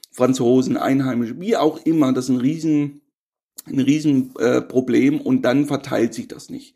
[0.10, 2.14] Franzosen, Einheimische, wie auch immer.
[2.14, 3.02] Das ist ein riesen,
[3.68, 6.76] ein riesen äh, Problem und dann verteilt sich das nicht.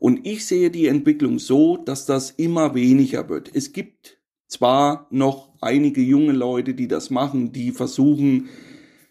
[0.00, 3.48] Und ich sehe die Entwicklung so, dass das immer weniger wird.
[3.54, 8.48] Es gibt zwar noch einige junge Leute, die das machen, die versuchen,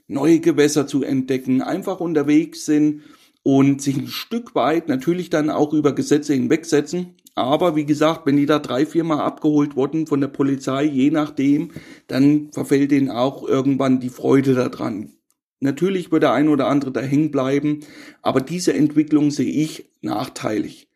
[0.08, 3.04] neue Gewässer zu entdecken, einfach unterwegs sind
[3.44, 7.16] und sich ein Stück weit natürlich dann auch über Gesetze hinwegsetzen.
[7.36, 11.72] Aber wie gesagt, wenn die da drei, viermal abgeholt wurden von der Polizei, je nachdem,
[12.08, 15.14] dann verfällt denen auch irgendwann die Freude daran.
[15.62, 17.82] Natürlich wird der ein oder andere da hängen bleiben,
[18.22, 20.90] aber diese Entwicklung sehe ich nachteilig.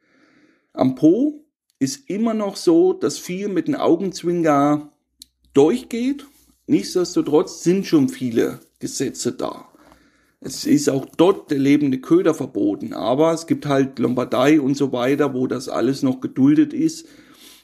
[0.74, 1.45] Am Po
[1.80, 4.91] ist immer noch so, dass viel mit den Augenzwinger
[5.54, 6.26] durchgeht.
[6.67, 9.69] Nichtsdestotrotz sind schon viele Gesetze da.
[10.48, 14.92] Es ist auch dort der lebende Köder verboten, aber es gibt halt Lombardei und so
[14.92, 17.08] weiter, wo das alles noch geduldet ist.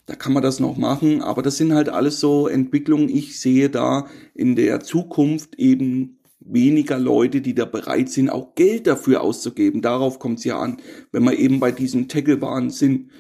[0.08, 3.08] Da kann man das noch machen, aber das sind halt alles so Entwicklungen.
[3.08, 8.88] Ich sehe da in der Zukunft eben weniger Leute, die da bereit sind, auch Geld
[8.88, 9.84] dafür auszugeben.
[9.84, 10.78] Darauf kommt es ja an,
[11.12, 13.12] wenn wir eben bei diesen Tacklebahnen sind.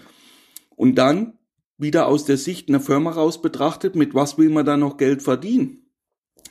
[0.76, 1.34] Und dann
[1.78, 5.22] wieder aus der Sicht einer Firma raus betrachtet, mit was will man da noch Geld
[5.22, 5.78] verdienen?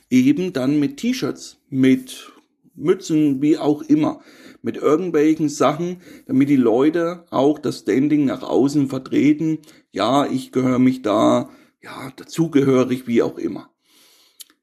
[0.09, 2.30] eben dann mit T-Shirts, mit
[2.75, 4.21] Mützen, wie auch immer,
[4.61, 9.59] mit irgendwelchen Sachen, damit die Leute auch das Standing nach außen vertreten.
[9.91, 11.49] Ja, ich gehöre mich da,
[11.81, 13.69] ja, dazugehörig, wie auch immer.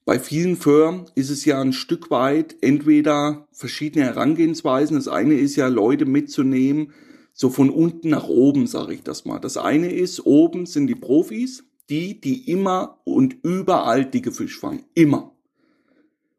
[0.05, 4.97] Bei vielen Firmen ist es ja ein Stück weit entweder verschiedene Herangehensweisen.
[4.97, 6.93] Das eine ist ja, Leute mitzunehmen,
[7.35, 9.39] so von unten nach oben, sage ich das mal.
[9.39, 14.85] Das eine ist, oben sind die Profis, die, die immer und überall dicke Fisch fangen.
[14.95, 15.38] Immer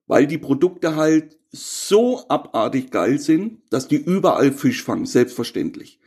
[0.10, 6.00] weil die Produkte halt so abartig geil sind, dass die überall Fisch fangen, selbstverständlich.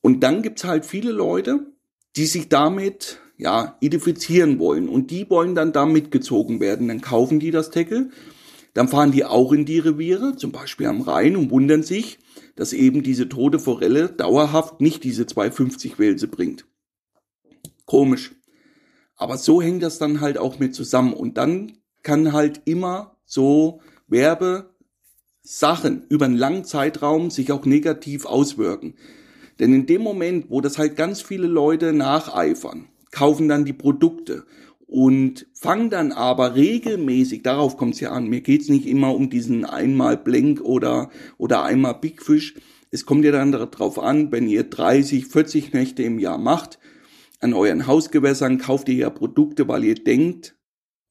[0.00, 1.66] Und dann gibt's halt viele Leute,
[2.16, 6.88] die sich damit ja identifizieren wollen und die wollen dann da mitgezogen werden.
[6.88, 8.08] Dann kaufen die das Tackle,
[8.72, 12.18] dann fahren die auch in die Reviere, zum Beispiel am Rhein und wundern sich,
[12.56, 16.64] dass eben diese tote Forelle dauerhaft nicht diese 250 Welse bringt.
[17.84, 18.34] Komisch.
[19.16, 23.80] Aber so hängt das dann halt auch mit zusammen und dann kann halt immer so
[24.08, 28.94] Werbesachen über einen langen Zeitraum sich auch negativ auswirken.
[29.58, 34.44] Denn in dem Moment, wo das halt ganz viele Leute nacheifern, kaufen dann die Produkte
[34.86, 39.30] und fangen dann aber regelmäßig, darauf kommt es ja an, mir geht's nicht immer um
[39.30, 42.54] diesen einmal Blank oder, oder einmal Big Fish,
[42.90, 46.78] es kommt ja dann darauf an, wenn ihr 30, 40 Nächte im Jahr macht,
[47.40, 50.56] an euren Hausgewässern kauft ihr ja Produkte, weil ihr denkt,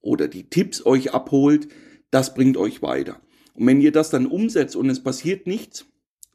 [0.01, 1.67] oder die Tipps euch abholt,
[2.09, 3.21] das bringt euch weiter.
[3.53, 5.85] Und wenn ihr das dann umsetzt und es passiert nichts,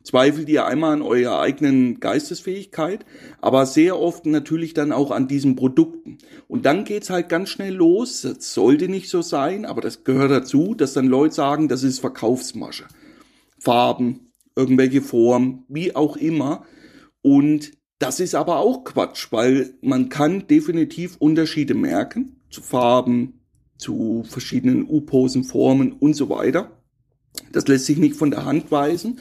[0.06, 3.04] zweifelt ihr einmal an eurer eigenen Geistesfähigkeit,
[3.40, 6.18] aber sehr oft natürlich dann auch an diesen Produkten.
[6.46, 8.22] Und dann geht's halt ganz schnell los.
[8.22, 11.98] Das sollte nicht so sein, aber das gehört dazu, dass dann Leute sagen, das ist
[11.98, 12.84] Verkaufsmasche.
[13.58, 16.64] Farben, irgendwelche Formen, wie auch immer.
[17.22, 23.40] Und das ist aber auch Quatsch, weil man kann definitiv Unterschiede merken zu Farben,
[23.78, 26.70] zu verschiedenen U-Posen-Formen und so weiter.
[27.52, 29.20] Das lässt sich nicht von der Hand weisen.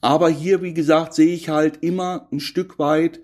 [0.00, 3.20] Aber hier, wie gesagt, sehe ich halt immer ein Stück weit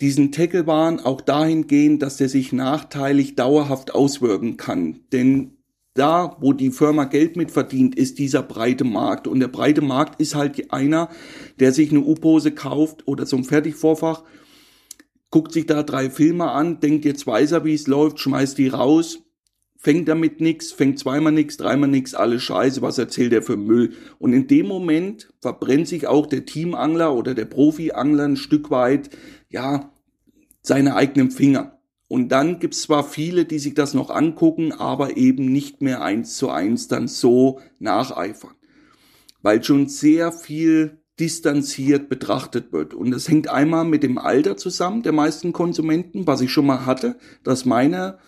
[0.00, 5.00] diesen Tacklebahn auch dahingehend, dass der sich nachteilig dauerhaft auswirken kann.
[5.12, 5.56] Denn
[5.94, 9.26] da, wo die Firma Geld mit verdient, ist dieser breite Markt.
[9.26, 11.08] Und der breite Markt ist halt einer,
[11.58, 14.22] der sich eine U-Pose kauft oder so ein Fertigvorfach,
[15.30, 18.68] guckt sich da drei Filme an, denkt, jetzt weiß er, wie es läuft, schmeißt die
[18.68, 19.25] raus,
[19.86, 23.92] fängt damit nix, fängt zweimal nix, dreimal nix, alles scheiße, was erzählt er für Müll?
[24.18, 29.10] Und in dem Moment verbrennt sich auch der Teamangler oder der Profi-Angler ein Stück weit,
[29.48, 29.92] ja,
[30.60, 31.78] seine eigenen Finger.
[32.08, 36.36] Und dann gibt's zwar viele, die sich das noch angucken, aber eben nicht mehr eins
[36.36, 38.56] zu eins dann so nacheifern.
[39.40, 42.92] Weil schon sehr viel distanziert betrachtet wird.
[42.92, 46.86] Und das hängt einmal mit dem Alter zusammen der meisten Konsumenten, was ich schon mal
[46.86, 48.18] hatte, dass meine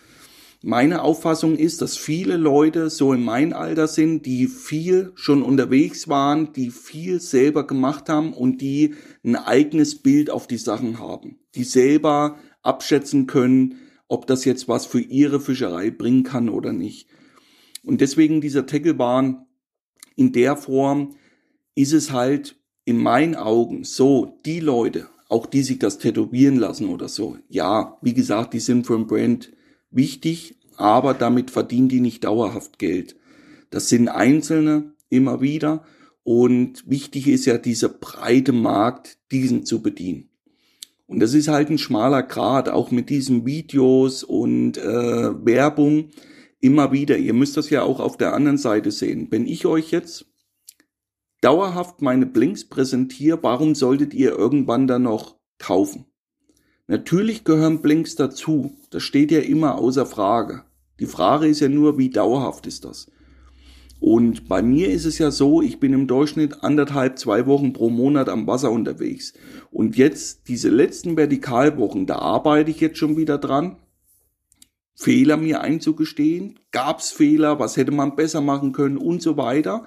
[0.61, 6.09] meine Auffassung ist, dass viele Leute so in mein Alter sind, die viel schon unterwegs
[6.09, 11.39] waren, die viel selber gemacht haben und die ein eigenes Bild auf die Sachen haben,
[11.55, 13.75] die selber abschätzen können,
[14.09, 17.07] ob das jetzt was für ihre Fischerei bringen kann oder nicht.
[17.83, 19.45] Und deswegen dieser Tacklebahn
[20.17, 21.15] in der Form
[21.75, 26.89] ist es halt in meinen Augen so, die Leute, auch die sich das tätowieren lassen
[26.89, 29.51] oder so, ja, wie gesagt, die sind für ein Brand
[29.91, 33.15] wichtig, aber damit verdienen die nicht dauerhaft Geld.
[33.69, 35.83] Das sind Einzelne immer wieder
[36.23, 40.29] und wichtig ist ja dieser breite Markt, diesen zu bedienen.
[41.07, 46.11] Und das ist halt ein schmaler Grad, auch mit diesen Videos und äh, Werbung
[46.59, 47.17] immer wieder.
[47.17, 49.27] Ihr müsst das ja auch auf der anderen Seite sehen.
[49.31, 50.27] Wenn ich euch jetzt
[51.41, 56.05] dauerhaft meine Blinks präsentiere, warum solltet ihr irgendwann dann noch kaufen?
[56.89, 58.73] Natürlich gehören Blinks dazu.
[58.89, 60.63] Das steht ja immer außer Frage.
[60.99, 63.11] Die Frage ist ja nur, wie dauerhaft ist das?
[63.99, 67.91] Und bei mir ist es ja so, ich bin im Durchschnitt anderthalb, zwei Wochen pro
[67.91, 69.33] Monat am Wasser unterwegs.
[69.69, 73.75] Und jetzt diese letzten Vertikalwochen, da arbeite ich jetzt schon wieder dran,
[74.95, 76.57] Fehler mir einzugestehen.
[76.71, 77.59] Gab's Fehler?
[77.59, 78.97] Was hätte man besser machen können?
[78.97, 79.85] Und so weiter.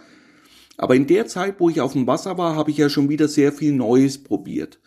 [0.77, 3.27] Aber in der Zeit, wo ich auf dem Wasser war, habe ich ja schon wieder
[3.27, 4.79] sehr viel Neues probiert.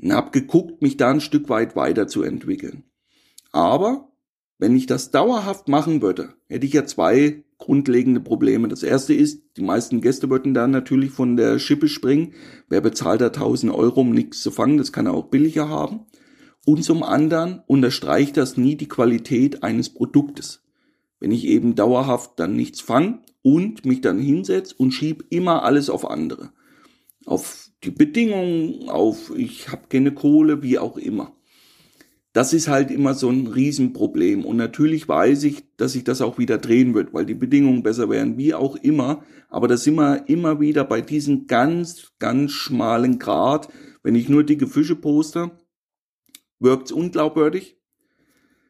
[0.00, 2.84] Und habe geguckt, mich da ein Stück weit weiterzuentwickeln.
[3.52, 4.12] Aber
[4.58, 8.68] wenn ich das dauerhaft machen würde, hätte ich ja zwei grundlegende Probleme.
[8.68, 12.34] Das erste ist, die meisten Gäste würden dann natürlich von der Schippe springen.
[12.68, 14.78] Wer bezahlt da 1000 Euro, um nichts zu fangen?
[14.78, 16.06] Das kann er auch billiger haben.
[16.64, 20.62] Und zum anderen unterstreicht das nie die Qualität eines Produktes.
[21.18, 25.90] Wenn ich eben dauerhaft dann nichts fange und mich dann hinsetze und schieb immer alles
[25.90, 26.52] auf andere.
[27.26, 31.32] Auf die Bedingungen, auf ich habe keine Kohle, wie auch immer.
[32.32, 34.44] Das ist halt immer so ein Riesenproblem.
[34.44, 38.10] Und natürlich weiß ich, dass sich das auch wieder drehen wird, weil die Bedingungen besser
[38.10, 39.24] werden, wie auch immer.
[39.48, 43.68] Aber da sind wir immer wieder bei diesem ganz, ganz schmalen Grad.
[44.02, 45.50] Wenn ich nur dicke Fische poste,
[46.60, 47.76] wirkt's unglaubwürdig.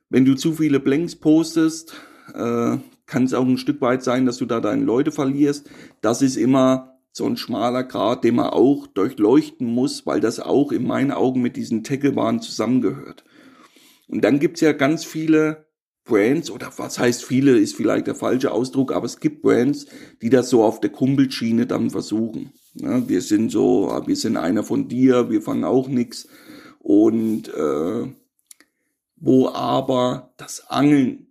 [0.09, 1.94] Wenn du zu viele Blanks postest,
[2.35, 5.68] äh, kann es auch ein Stück weit sein, dass du da deine Leute verlierst.
[6.01, 10.73] Das ist immer so ein schmaler Grad, den man auch durchleuchten muss, weil das auch
[10.73, 13.25] in meinen Augen mit diesen Tacklebahnen zusammengehört.
[14.07, 15.66] Und dann gibt's ja ganz viele
[16.05, 19.87] Brands, oder was heißt viele, ist vielleicht der falsche Ausdruck, aber es gibt Brands,
[20.23, 22.53] die das so auf der Kumpelschiene dann versuchen.
[22.75, 26.29] Ja, wir sind so, wir sind einer von dir, wir fangen auch nix.
[26.79, 28.07] Und äh,
[29.16, 31.28] wo aber das Angeln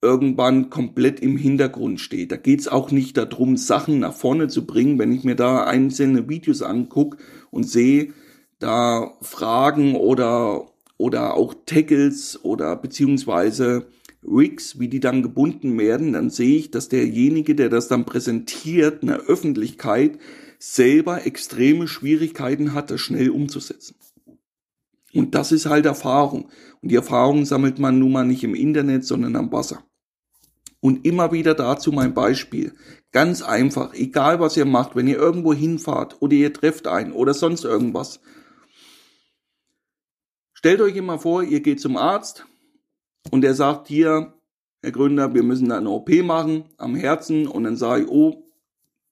[0.00, 2.30] irgendwann komplett im Hintergrund steht.
[2.32, 4.98] Da geht's auch nicht darum, Sachen nach vorne zu bringen.
[4.98, 7.18] Wenn ich mir da einzelne Videos angucke
[7.50, 8.12] und sehe,
[8.58, 10.66] da Fragen oder
[10.98, 13.86] oder auch Tackles oder beziehungsweise
[14.24, 19.02] Rigs, wie die dann gebunden werden, dann sehe ich, dass derjenige, der das dann präsentiert,
[19.02, 20.18] in der Öffentlichkeit
[20.58, 23.94] selber extreme Schwierigkeiten hat, das schnell umzusetzen.
[25.14, 26.50] Und das ist halt Erfahrung.
[26.82, 29.84] Und die Erfahrung sammelt man nun mal nicht im Internet, sondern am Wasser.
[30.80, 32.74] Und immer wieder dazu mein Beispiel.
[33.10, 37.34] Ganz einfach, egal was ihr macht, wenn ihr irgendwo hinfahrt oder ihr trefft einen oder
[37.34, 38.20] sonst irgendwas,
[40.58, 42.44] Stellt euch immer vor, ihr geht zum Arzt
[43.30, 44.34] und der sagt hier,
[44.82, 48.50] Herr Gründer, wir müssen da eine OP machen am Herzen und dann sage ich, oh,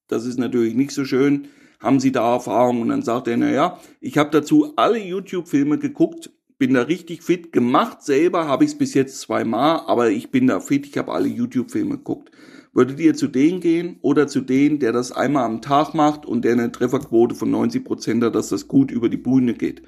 [0.09, 1.47] das ist natürlich nicht so schön.
[1.79, 2.81] Haben Sie da Erfahrung?
[2.81, 7.23] Und dann sagt er, na ja, ich habe dazu alle YouTube-Filme geguckt, bin da richtig
[7.23, 7.53] fit.
[7.53, 11.13] Gemacht selber habe ich es bis jetzt zweimal, aber ich bin da fit, ich habe
[11.13, 12.31] alle YouTube-Filme geguckt.
[12.73, 16.45] Würdet ihr zu denen gehen oder zu denen, der das einmal am Tag macht und
[16.45, 19.83] der eine Trefferquote von 90 Prozent hat, dass das gut über die Bühne geht?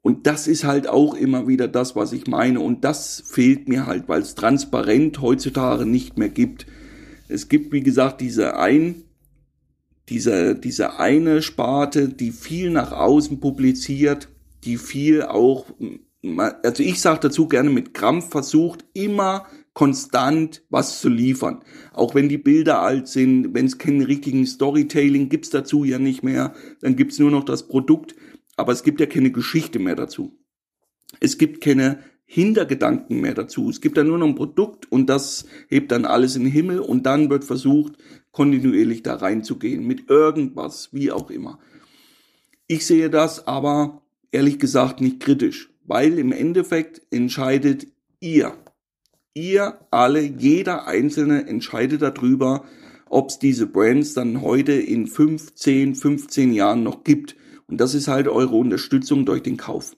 [0.00, 2.60] Und das ist halt auch immer wieder das, was ich meine.
[2.60, 6.66] Und das fehlt mir halt, weil es transparent heutzutage nicht mehr gibt.
[7.28, 9.02] Es gibt, wie gesagt, diese ein,
[10.08, 14.28] diese, diese eine Sparte, die viel nach außen publiziert,
[14.66, 15.66] die viel auch,
[16.62, 21.62] also ich sage dazu gerne mit Krampf versucht, immer konstant was zu liefern.
[21.92, 26.22] Auch wenn die Bilder alt sind, wenn es keinen richtigen Storytelling gibt's dazu ja nicht
[26.22, 28.14] mehr, dann gibt's nur noch das Produkt
[28.56, 30.38] aber es gibt ja keine Geschichte mehr dazu.
[31.20, 33.70] Es gibt keine Hintergedanken mehr dazu.
[33.70, 36.80] Es gibt dann nur noch ein Produkt und das hebt dann alles in den Himmel
[36.80, 37.92] und dann wird versucht,
[38.32, 41.60] kontinuierlich da reinzugehen mit irgendwas, wie auch immer.
[42.66, 44.02] Ich sehe das aber
[44.36, 47.86] ehrlich gesagt nicht kritisch, weil im Endeffekt entscheidet
[48.20, 48.52] ihr.
[49.32, 52.66] Ihr alle, jeder Einzelne entscheidet darüber,
[53.08, 57.34] ob es diese Brands dann heute in 15, 15 Jahren noch gibt.
[57.66, 59.96] Und das ist halt eure Unterstützung durch den Kauf.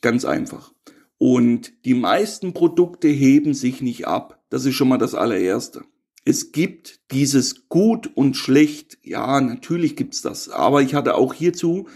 [0.00, 0.72] Ganz einfach.
[1.18, 4.42] Und die meisten Produkte heben sich nicht ab.
[4.48, 5.82] Das ist schon mal das allererste.
[6.24, 8.96] Es gibt dieses gut und schlecht.
[9.02, 10.48] Ja, natürlich gibt's das.
[10.48, 11.86] Aber ich hatte auch hierzu,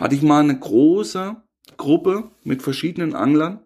[0.00, 1.36] hatte ich mal eine große
[1.76, 3.60] Gruppe mit verschiedenen Anglern.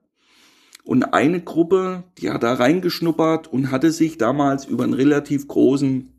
[0.82, 6.12] Und eine Gruppe, die hat da reingeschnuppert und hatte sich damals über einen relativ großen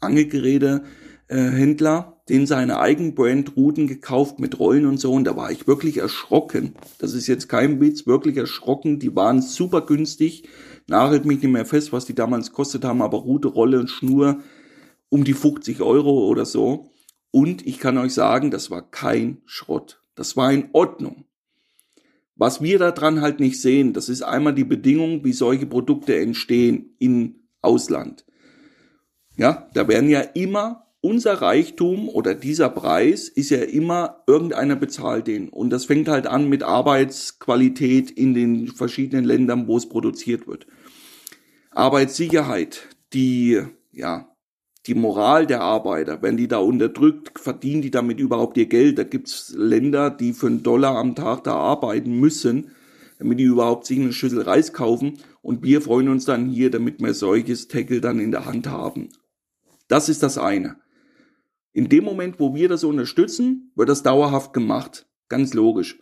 [0.00, 5.98] Angelgerätehändler den seine Eigenbrand Routen gekauft mit Rollen und so und da war ich wirklich
[5.98, 6.74] erschrocken.
[6.98, 9.00] Das ist jetzt kein Witz, wirklich erschrocken.
[9.00, 10.48] Die waren super günstig.
[10.86, 14.38] Nagelt mich nicht mehr fest, was die damals kostet haben, aber Route, Rolle und Schnur
[15.08, 16.91] um die 50 Euro oder so.
[17.32, 20.00] Und ich kann euch sagen, das war kein Schrott.
[20.14, 21.24] Das war in Ordnung.
[22.36, 26.94] Was wir daran halt nicht sehen, das ist einmal die Bedingung, wie solche Produkte entstehen
[26.98, 28.24] im Ausland.
[29.36, 35.26] Ja, da werden ja immer unser Reichtum oder dieser Preis ist ja immer irgendeiner bezahlt
[35.26, 35.48] den.
[35.48, 40.66] Und das fängt halt an mit Arbeitsqualität in den verschiedenen Ländern, wo es produziert wird.
[41.70, 44.31] Arbeitssicherheit, die, ja,
[44.86, 48.98] die Moral der Arbeiter, wenn die da unterdrückt, verdienen die damit überhaupt ihr Geld?
[48.98, 52.72] Da gibt's Länder, die für einen Dollar am Tag da arbeiten müssen,
[53.18, 55.18] damit die überhaupt sich eine Schüssel Reis kaufen.
[55.40, 59.10] Und wir freuen uns dann hier, damit wir solches Tackle dann in der Hand haben.
[59.86, 60.76] Das ist das eine.
[61.72, 65.06] In dem Moment, wo wir das unterstützen, wird das dauerhaft gemacht.
[65.28, 65.98] Ganz logisch.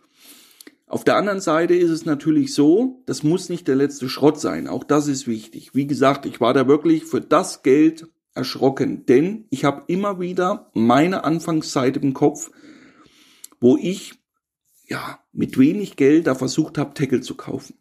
[0.87, 4.67] Auf der anderen Seite ist es natürlich so, das muss nicht der letzte Schrott sein.
[4.67, 5.73] Auch das ist wichtig.
[5.73, 10.71] Wie gesagt, ich war da wirklich für das Geld erschrocken, denn ich habe immer wieder
[10.73, 12.51] meine Anfangszeit im Kopf,
[13.59, 14.13] wo ich
[14.87, 17.77] ja mit wenig Geld da versucht habe, Tackle zu kaufen.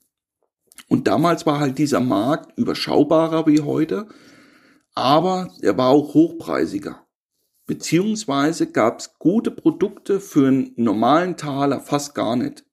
[0.88, 4.08] Und damals war halt dieser Markt überschaubarer wie heute,
[4.94, 7.06] aber er war auch hochpreisiger.
[7.66, 12.64] Beziehungsweise gab es gute Produkte für einen normalen Taler fast gar nicht.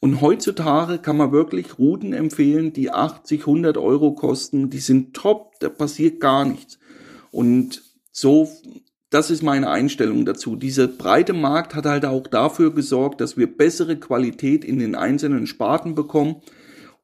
[0.00, 4.70] Und heutzutage kann man wirklich Routen empfehlen, die 80, 100 Euro kosten.
[4.70, 6.78] Die sind top, da passiert gar nichts.
[7.30, 8.48] Und so,
[9.10, 10.56] das ist meine Einstellung dazu.
[10.56, 15.46] Dieser breite Markt hat halt auch dafür gesorgt, dass wir bessere Qualität in den einzelnen
[15.46, 16.36] Sparten bekommen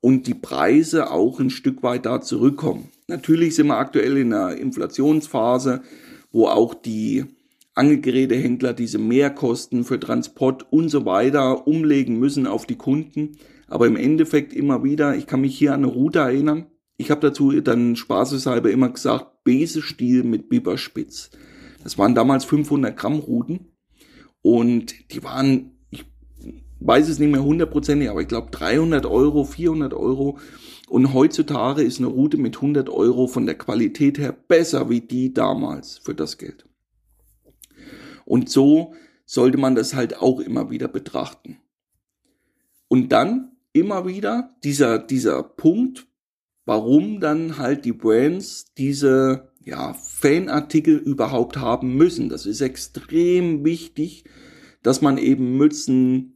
[0.01, 2.91] und die Preise auch ein Stück weit da zurückkommen.
[3.09, 5.83] Natürlich sind wir aktuell in einer Inflationsphase
[6.35, 7.25] wo auch die
[7.75, 13.39] Angelgerätehändler diese Mehrkosten für Transport und so weiter umlegen müssen auf die Kunden.
[13.69, 16.67] Aber im Endeffekt immer wieder, ich kann mich hier an eine Route erinnern.
[16.97, 21.31] Ich habe dazu dann spaßeshalber immer gesagt, Besestiel mit Biberspitz.
[21.83, 23.73] Das waren damals 500 Gramm Routen
[24.43, 26.05] und die waren, ich
[26.81, 30.39] weiß es nicht mehr hundertprozentig, aber ich glaube 300 Euro, 400 Euro
[30.89, 35.35] und heutzutage ist eine Route mit 100 Euro von der Qualität her besser wie die
[35.35, 36.67] damals für das Geld.
[38.25, 38.95] Und so
[39.27, 41.59] sollte man das halt auch immer wieder betrachten.
[42.89, 46.07] Und dann immer wieder dieser, dieser Punkt,
[46.65, 52.29] warum dann halt die Brands diese ja, Fanartikel überhaupt haben müssen.
[52.29, 54.25] Das ist extrem wichtig,
[54.83, 56.31] dass man eben Mützen,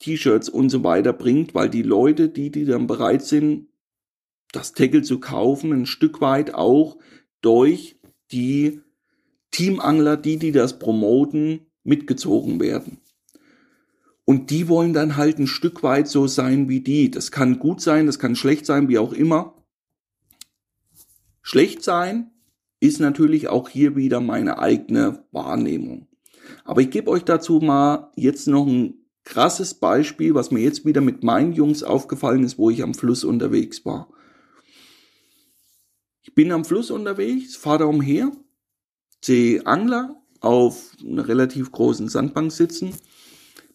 [0.00, 3.68] T-Shirts und so weiter bringt, weil die Leute, die, die dann bereit sind,
[4.52, 6.98] das Tackle zu kaufen, ein Stück weit auch
[7.40, 8.00] durch
[8.30, 8.80] die
[9.50, 13.00] Teamangler, die, die das promoten, mitgezogen werden.
[14.28, 17.10] Und die wollen dann halt ein Stück weit so sein wie die.
[17.10, 19.54] Das kann gut sein, das kann schlecht sein, wie auch immer.
[21.40, 22.30] Schlecht sein
[22.78, 26.08] ist natürlich auch hier wieder meine eigene Wahrnehmung.
[26.64, 31.00] Aber ich gebe euch dazu mal jetzt noch ein krasses Beispiel, was mir jetzt wieder
[31.00, 34.10] mit meinen Jungs aufgefallen ist, wo ich am Fluss unterwegs war.
[36.20, 38.30] Ich bin am Fluss unterwegs, fahre da umher,
[39.24, 42.92] sehe Angler auf einer relativ großen Sandbank sitzen,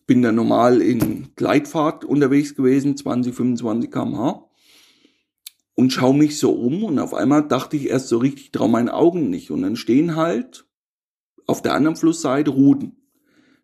[0.05, 4.49] bin da normal in Gleitfahrt unterwegs gewesen, 20, 25 kmh
[5.75, 8.89] und schaue mich so um und auf einmal dachte ich erst so richtig, trau meinen
[8.89, 10.65] Augen nicht und dann stehen halt
[11.47, 12.95] auf der anderen Flussseite Ruten.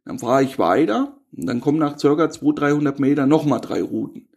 [0.05, 4.27] Dann fahre ich weiter und dann kommen nach circa 200, 300 Meter nochmal drei Routen.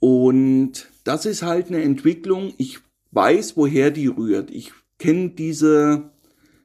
[0.00, 2.52] Und das ist halt eine Entwicklung.
[2.58, 2.80] Ich
[3.12, 4.50] weiß, woher die rührt.
[4.50, 6.11] Ich kenne diese,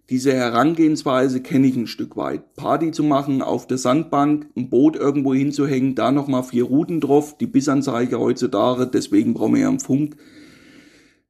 [0.09, 2.55] diese Herangehensweise, kenne ich ein Stück weit.
[2.55, 7.37] Party zu machen, auf der Sandbank, ein Boot irgendwo hinzuhängen, da nochmal vier Routen drauf,
[7.37, 10.15] die Bissanzeige heutzutage, deswegen brauchen wir ja einen Funk.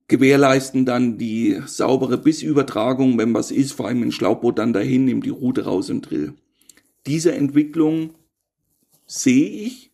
[0.07, 5.25] Gewährleisten dann die saubere Bissübertragung, wenn was ist, vor allem ein Schlauchboot dann dahin, nimmt
[5.25, 6.33] die Route raus und drill
[7.07, 8.11] diese Entwicklung
[9.05, 9.91] sehe ich,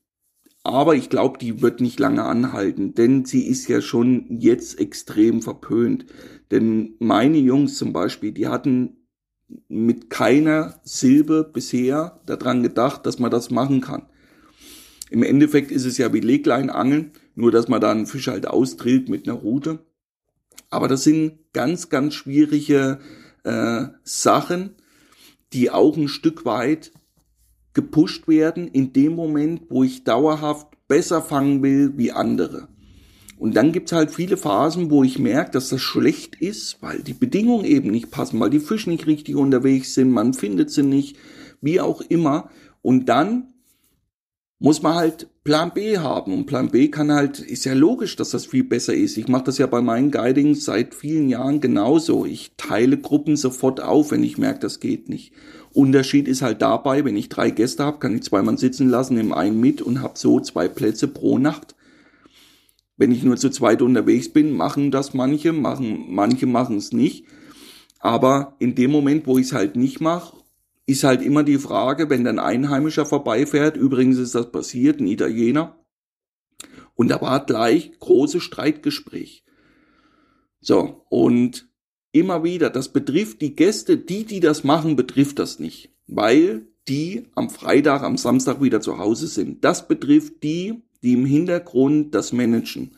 [0.63, 5.41] aber ich glaube, die wird nicht lange anhalten, denn sie ist ja schon jetzt extrem
[5.41, 6.05] verpönt.
[6.51, 8.97] Denn meine Jungs zum Beispiel, die hatten
[9.67, 14.07] mit keiner Silbe bisher daran gedacht, dass man das machen kann.
[15.09, 19.09] Im Endeffekt ist es ja wie Legleinangeln, nur dass man da einen Fisch halt austrillt
[19.09, 19.79] mit einer Rute.
[20.69, 22.99] Aber das sind ganz, ganz schwierige
[23.43, 24.75] äh, Sachen,
[25.51, 26.91] die auch ein Stück weit
[27.73, 32.67] gepusht werden in dem Moment, wo ich dauerhaft besser fangen will wie andere.
[33.37, 37.13] Und dann gibt's halt viele Phasen, wo ich merke, dass das schlecht ist, weil die
[37.13, 41.17] Bedingungen eben nicht passen, weil die Fische nicht richtig unterwegs sind, man findet sie nicht,
[41.59, 42.49] wie auch immer.
[42.81, 43.53] Und dann
[44.59, 46.33] muss man halt Plan B haben.
[46.33, 49.17] Und Plan B kann halt, ist ja logisch, dass das viel besser ist.
[49.17, 52.25] Ich mache das ja bei meinen Guidings seit vielen Jahren genauso.
[52.25, 55.33] Ich teile Gruppen sofort auf, wenn ich merke, das geht nicht.
[55.73, 59.15] Unterschied ist halt dabei, wenn ich drei Gäste habe, kann ich zwei Mann sitzen lassen,
[59.15, 61.75] nehme einen mit und habe so zwei Plätze pro Nacht.
[62.95, 67.25] Wenn ich nur zu zweit unterwegs bin, machen das manche, machen, manche machen es nicht.
[67.99, 70.37] Aber in dem Moment, wo ich es halt nicht mache,
[70.85, 75.83] ist halt immer die Frage, wenn dann Einheimischer vorbeifährt, übrigens ist das passiert, ein Italiener,
[76.95, 79.43] und da war gleich großes Streitgespräch.
[80.59, 81.67] So, und
[82.11, 87.27] immer wieder, das betrifft die Gäste, die, die das machen, betrifft das nicht, weil die
[87.35, 89.63] am Freitag, am Samstag wieder zu Hause sind.
[89.63, 92.95] Das betrifft die, die im Hintergrund das managen.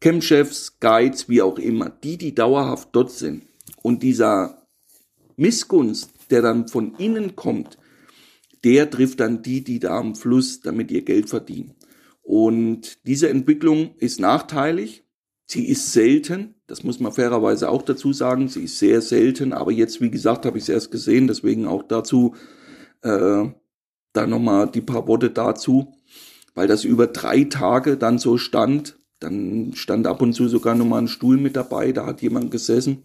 [0.00, 3.42] Campchefs, Guides, wie auch immer, die, die dauerhaft dort sind.
[3.82, 4.66] Und dieser
[5.36, 7.78] Missgunst, der dann von innen kommt,
[8.64, 11.74] der trifft dann die, die da am Fluss damit ihr Geld verdienen.
[12.22, 15.04] Und diese Entwicklung ist nachteilig.
[15.44, 16.54] Sie ist selten.
[16.66, 18.48] Das muss man fairerweise auch dazu sagen.
[18.48, 19.52] Sie ist sehr selten.
[19.52, 21.26] Aber jetzt, wie gesagt, habe ich es erst gesehen.
[21.26, 22.34] Deswegen auch dazu
[23.02, 23.44] äh,
[24.14, 25.92] da nochmal die paar Worte dazu.
[26.54, 28.98] Weil das über drei Tage dann so stand.
[29.20, 31.92] Dann stand ab und zu sogar nochmal ein Stuhl mit dabei.
[31.92, 33.02] Da hat jemand gesessen.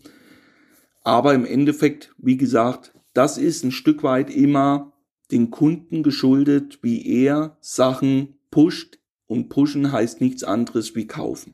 [1.03, 4.93] Aber im Endeffekt, wie gesagt, das ist ein Stück weit immer
[5.29, 8.97] den Kunden geschuldet, wie er Sachen pusht.
[9.27, 11.53] Und pushen heißt nichts anderes wie kaufen.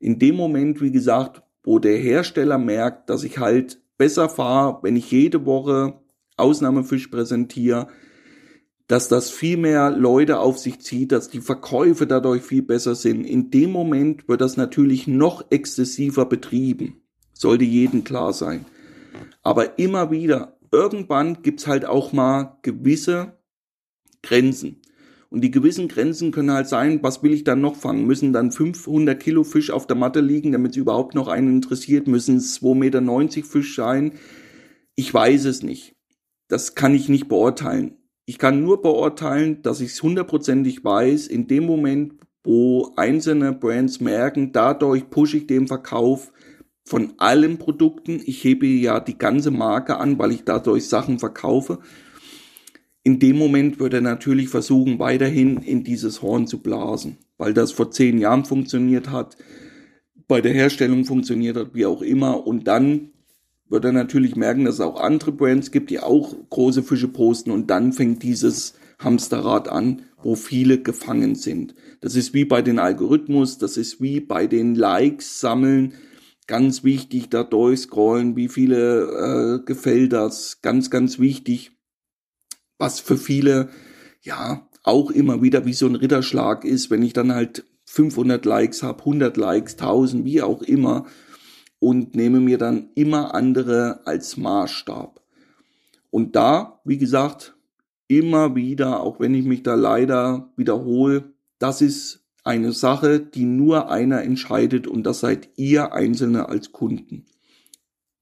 [0.00, 4.96] In dem Moment, wie gesagt, wo der Hersteller merkt, dass ich halt besser fahre, wenn
[4.96, 6.00] ich jede Woche
[6.36, 7.86] Ausnahmefisch präsentiere,
[8.88, 13.24] dass das viel mehr Leute auf sich zieht, dass die Verkäufe dadurch viel besser sind.
[13.24, 17.00] In dem Moment wird das natürlich noch exzessiver betrieben.
[17.32, 18.64] Sollte jedem klar sein.
[19.42, 23.38] Aber immer wieder, irgendwann gibt's halt auch mal gewisse
[24.22, 24.82] Grenzen.
[25.30, 28.06] Und die gewissen Grenzen können halt sein, was will ich dann noch fangen?
[28.06, 32.06] Müssen dann 500 Kilo Fisch auf der Matte liegen, damit es überhaupt noch einen interessiert?
[32.06, 34.12] Müssen es 2,90 Meter Fisch sein?
[34.94, 35.96] Ich weiß es nicht.
[36.48, 37.98] Das kann ich nicht beurteilen.
[38.24, 44.00] Ich kann nur beurteilen, dass ich es hundertprozentig weiß, in dem Moment, wo einzelne Brands
[44.00, 46.32] merken, dadurch pushe ich den Verkauf,
[46.88, 48.20] von allen Produkten.
[48.24, 51.80] Ich hebe ja die ganze Marke an, weil ich dadurch Sachen verkaufe.
[53.02, 57.72] In dem Moment würde er natürlich versuchen, weiterhin in dieses Horn zu blasen, weil das
[57.72, 59.36] vor zehn Jahren funktioniert hat,
[60.26, 62.46] bei der Herstellung funktioniert hat, wie auch immer.
[62.46, 63.10] Und dann
[63.68, 67.50] wird er natürlich merken, dass es auch andere Brands gibt, die auch große Fische posten.
[67.50, 71.74] Und dann fängt dieses Hamsterrad an, wo viele gefangen sind.
[72.00, 75.92] Das ist wie bei den Algorithmus, das ist wie bei den Likes sammeln
[76.48, 81.72] Ganz wichtig, da durchscrollen, wie viele äh, gefällt das, ganz, ganz wichtig.
[82.78, 83.68] Was für viele,
[84.22, 88.82] ja, auch immer wieder wie so ein Ritterschlag ist, wenn ich dann halt 500 Likes
[88.82, 91.04] habe, 100 Likes, 1000, wie auch immer,
[91.80, 95.20] und nehme mir dann immer andere als Maßstab.
[96.10, 97.56] Und da, wie gesagt,
[98.06, 103.90] immer wieder, auch wenn ich mich da leider wiederhole, das ist eine Sache, die nur
[103.90, 107.26] einer entscheidet und das seid ihr Einzelne als Kunden.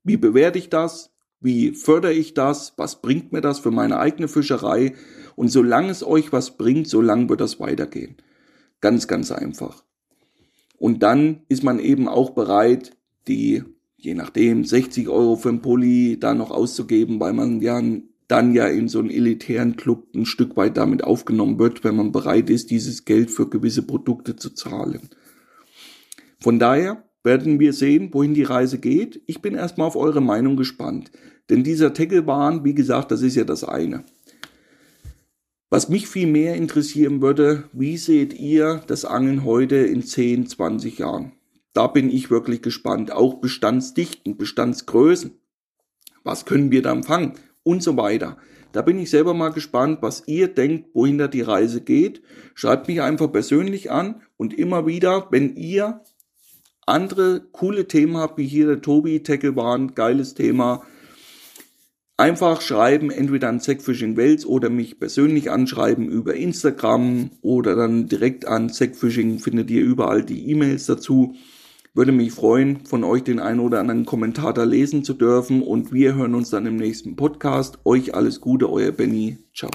[0.02, 1.12] Wie bewerte ich das?
[1.38, 2.74] Wie fördere ich das?
[2.76, 4.94] Was bringt mir das für meine eigene Fischerei?
[5.36, 8.16] Und solange es euch was bringt, solange wird das weitergehen.
[8.80, 9.84] Ganz, ganz einfach.
[10.76, 12.96] Und dann ist man eben auch bereit,
[13.28, 13.62] die,
[13.96, 17.80] je nachdem, 60 Euro für ein Pulli da noch auszugeben, weil man ja
[18.28, 22.12] dann ja in so einen elitären Club ein Stück weit damit aufgenommen wird, wenn man
[22.12, 25.08] bereit ist, dieses Geld für gewisse Produkte zu zahlen.
[26.40, 29.22] Von daher werden wir sehen, wohin die Reise geht.
[29.26, 31.10] Ich bin erstmal auf eure Meinung gespannt.
[31.50, 34.04] Denn dieser Tacklebahn, wie gesagt, das ist ja das eine.
[35.68, 40.98] Was mich viel mehr interessieren würde, wie seht ihr das Angeln heute in 10, 20
[40.98, 41.32] Jahren?
[41.72, 43.10] Da bin ich wirklich gespannt.
[43.10, 45.32] Auch Bestandsdichten, Bestandsgrößen.
[46.22, 47.34] Was können wir da empfangen?
[47.66, 48.38] Und so weiter.
[48.72, 52.22] Da bin ich selber mal gespannt, was ihr denkt, wohin da die Reise geht.
[52.54, 56.02] Schreibt mich einfach persönlich an und immer wieder, wenn ihr
[56.86, 60.82] andere coole Themen habt, wie hier der Tobi, Tacklebahn, geiles Thema,
[62.16, 68.46] einfach schreiben, entweder an Zackfishing Wels oder mich persönlich anschreiben über Instagram oder dann direkt
[68.46, 71.34] an Zackfishing findet ihr überall die E-Mails dazu.
[71.96, 75.94] Würde mich freuen, von euch den einen oder anderen Kommentar da lesen zu dürfen und
[75.94, 77.78] wir hören uns dann im nächsten Podcast.
[77.86, 79.38] Euch alles Gute, euer Benny.
[79.54, 79.70] Ciao.